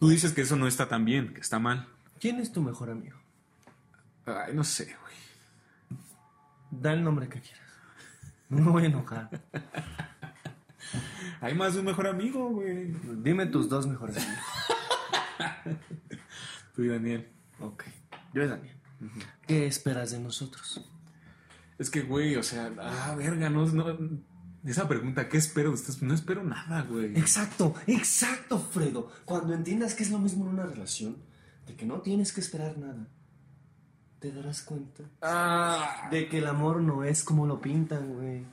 Tú 0.03 0.09
dices 0.09 0.33
que 0.33 0.41
eso 0.41 0.57
no 0.57 0.67
está 0.67 0.89
tan 0.89 1.05
bien, 1.05 1.33
que 1.33 1.41
está 1.41 1.61
mal. 1.61 1.87
¿Quién 2.19 2.41
es 2.41 2.51
tu 2.51 2.61
mejor 2.61 2.91
amigo? 2.91 3.17
Ay, 4.27 4.53
no 4.53 4.65
sé, 4.65 4.97
güey. 5.01 6.01
Da 6.73 6.93
el 6.93 7.05
nombre 7.05 7.29
que 7.29 7.41
quieras. 7.41 7.71
No 8.49 8.65
me 8.65 8.71
voy 8.73 8.83
a 8.83 8.87
enojar. 8.87 9.31
Hay 11.41 11.55
más 11.55 11.75
de 11.75 11.79
un 11.79 11.87
mejor 11.87 12.09
amigo, 12.09 12.49
güey. 12.49 12.93
Dime 13.23 13.47
tus 13.47 13.69
dos 13.69 13.87
mejores 13.87 14.17
amigos. 14.17 14.45
Tú 16.75 16.83
y 16.83 16.89
Daniel. 16.89 17.29
Ok. 17.61 17.85
Yo 18.35 18.43
y 18.43 18.49
Daniel. 18.49 18.77
¿Qué 19.47 19.69
esperas 19.69 20.11
de 20.11 20.19
nosotros? 20.19 20.85
Es 21.79 21.91
que, 21.91 22.03
güey, 22.03 22.35
o 22.35 22.43
sea, 22.43 22.73
ah, 22.81 23.15
verga, 23.17 23.49
no, 23.51 23.69
esa 24.65 24.87
pregunta, 24.87 25.29
¿qué 25.29 25.39
espero 25.39 25.71
de 25.71 25.75
ustedes? 25.75 26.03
No 26.03 26.15
espero 26.15 26.45
nada, 26.45 26.83
güey. 26.83 27.19
Exacto, 27.19 27.75
exacto, 27.87 28.59
Fredo. 28.59 29.11
Cuando 29.25 29.55
entiendas 29.55 29.95
que 29.95 30.05
es 30.05 30.11
lo 30.11 30.19
mismo 30.19 30.45
en 30.45 30.53
una 30.53 30.67
relación, 30.67 31.17
de 31.67 31.75
que 31.75 31.85
no 31.85 32.01
tienes 32.01 32.33
que 32.33 32.41
esperar 32.41 32.79
nada, 32.79 33.09
te 34.21 34.31
darás 34.31 34.63
cuenta 34.63 35.03
ah. 35.21 36.09
de 36.11 36.29
que 36.29 36.39
el 36.39 36.47
amor 36.47 36.81
no 36.81 37.03
es 37.03 37.25
como 37.25 37.45
lo 37.47 37.61
pintan, 37.61 38.15
güey. 38.15 38.45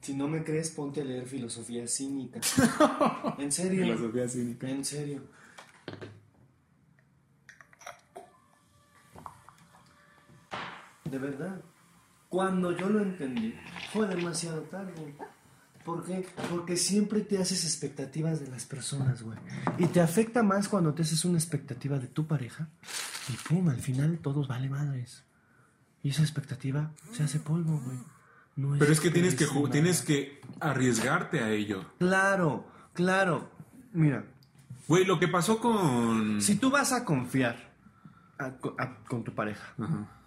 Si 0.00 0.14
no 0.14 0.28
me 0.28 0.42
crees, 0.42 0.70
ponte 0.70 1.02
a 1.02 1.04
leer 1.04 1.26
filosofía 1.26 1.86
cínica. 1.86 2.40
en 3.38 3.52
serio. 3.52 3.82
Filosofía 3.82 4.28
cínica. 4.28 4.70
En 4.70 4.82
serio. 4.82 5.22
De 11.04 11.18
verdad. 11.18 11.60
Cuando 12.30 12.70
yo 12.70 12.88
lo 12.88 13.02
entendí, 13.02 13.52
fue 13.92 14.06
demasiado 14.06 14.60
tarde. 14.62 15.16
¿Por 15.84 16.04
qué? 16.04 16.24
Porque 16.48 16.76
siempre 16.76 17.22
te 17.22 17.38
haces 17.38 17.64
expectativas 17.64 18.38
de 18.38 18.46
las 18.46 18.66
personas, 18.66 19.22
güey. 19.22 19.36
Y 19.78 19.86
te 19.86 20.00
afecta 20.00 20.44
más 20.44 20.68
cuando 20.68 20.94
te 20.94 21.02
haces 21.02 21.24
una 21.24 21.38
expectativa 21.38 21.98
de 21.98 22.06
tu 22.06 22.28
pareja. 22.28 22.68
Y 23.28 23.32
pum, 23.32 23.68
al 23.68 23.80
final 23.80 24.20
todos 24.22 24.46
vale 24.46 24.70
madres. 24.70 25.24
Y 26.04 26.10
esa 26.10 26.22
expectativa 26.22 26.92
se 27.10 27.24
hace 27.24 27.40
polvo, 27.40 27.82
güey. 27.84 28.78
Pero 28.78 28.92
es 28.92 29.00
que 29.00 29.10
tienes 29.10 29.34
que, 29.34 29.48
tienes 29.72 30.02
que 30.02 30.40
arriesgarte 30.60 31.40
a 31.40 31.50
ello. 31.50 31.84
Claro, 31.98 32.64
claro. 32.92 33.50
Mira. 33.92 34.24
Güey, 34.86 35.04
lo 35.04 35.18
que 35.18 35.26
pasó 35.26 35.58
con... 35.58 36.40
Si 36.40 36.54
tú 36.54 36.70
vas 36.70 36.92
a 36.92 37.04
confiar 37.04 37.72
con 39.08 39.24
tu 39.24 39.34
pareja. 39.34 39.74
Ajá 39.78 40.19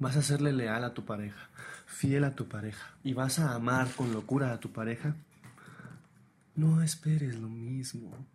vas 0.00 0.16
a 0.16 0.22
serle 0.22 0.52
leal 0.52 0.82
a 0.82 0.94
tu 0.94 1.04
pareja, 1.04 1.48
fiel 1.86 2.24
a 2.24 2.34
tu 2.34 2.48
pareja 2.48 2.94
y 3.04 3.12
vas 3.12 3.38
a 3.38 3.54
amar 3.54 3.88
con 3.94 4.12
locura 4.12 4.52
a 4.52 4.58
tu 4.58 4.72
pareja, 4.72 5.14
no 6.56 6.82
esperes 6.82 7.36
lo 7.36 7.48
mismo. 7.48 8.26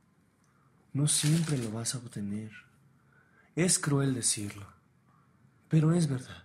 No 0.94 1.08
siempre 1.08 1.58
lo 1.58 1.72
vas 1.72 1.94
a 1.94 1.98
obtener. 1.98 2.52
Es 3.56 3.80
cruel 3.80 4.14
decirlo, 4.14 4.66
pero 5.68 5.92
es 5.92 6.08
verdad. 6.08 6.44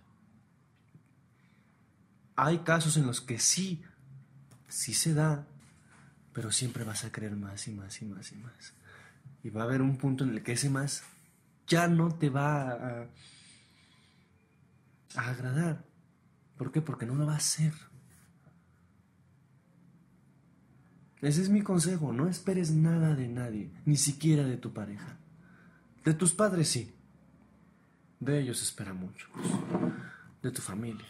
Hay 2.35 2.59
casos 2.59 2.97
en 2.97 3.05
los 3.05 3.21
que 3.21 3.39
sí, 3.39 3.81
sí 4.67 4.93
se 4.93 5.13
da, 5.13 5.47
pero 6.33 6.51
siempre 6.51 6.83
vas 6.83 7.05
a 7.05 7.11
querer 7.11 7.35
más 7.35 7.67
y 7.67 7.71
más 7.71 8.01
y 8.01 8.05
más 8.05 8.31
y 8.31 8.35
más. 8.35 8.73
Y 9.43 9.49
va 9.49 9.61
a 9.61 9.65
haber 9.65 9.81
un 9.81 9.97
punto 9.97 10.23
en 10.23 10.31
el 10.31 10.43
que 10.43 10.53
ese 10.53 10.69
más 10.69 11.03
ya 11.67 11.87
no 11.87 12.13
te 12.13 12.29
va 12.29 12.71
a 12.71 13.07
a 15.15 15.29
agradar. 15.29 15.85
¿Por 16.57 16.71
qué? 16.71 16.81
Porque 16.81 17.05
no 17.05 17.15
lo 17.15 17.25
va 17.25 17.33
a 17.33 17.37
hacer. 17.37 17.73
Ese 21.21 21.41
es 21.41 21.49
mi 21.49 21.61
consejo, 21.61 22.11
no 22.13 22.27
esperes 22.27 22.71
nada 22.71 23.15
de 23.15 23.27
nadie, 23.27 23.71
ni 23.85 23.95
siquiera 23.95 24.43
de 24.43 24.57
tu 24.57 24.73
pareja. 24.73 25.17
De 26.03 26.13
tus 26.13 26.33
padres 26.33 26.67
sí. 26.69 26.95
De 28.19 28.39
ellos 28.39 28.61
espera 28.61 28.93
mucho. 28.93 29.27
De 30.41 30.51
tu 30.51 30.61
familia. 30.61 31.07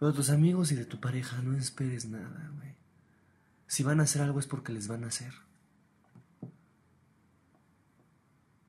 De 0.00 0.12
tus 0.12 0.30
amigos 0.30 0.70
y 0.70 0.76
de 0.76 0.84
tu 0.84 1.00
pareja 1.00 1.42
no 1.42 1.56
esperes 1.56 2.06
nada. 2.06 2.52
Si 3.66 3.82
van 3.82 4.00
a 4.00 4.04
hacer 4.04 4.22
algo 4.22 4.40
es 4.40 4.46
porque 4.46 4.72
les 4.72 4.88
van 4.88 5.04
a 5.04 5.08
hacer. 5.08 5.32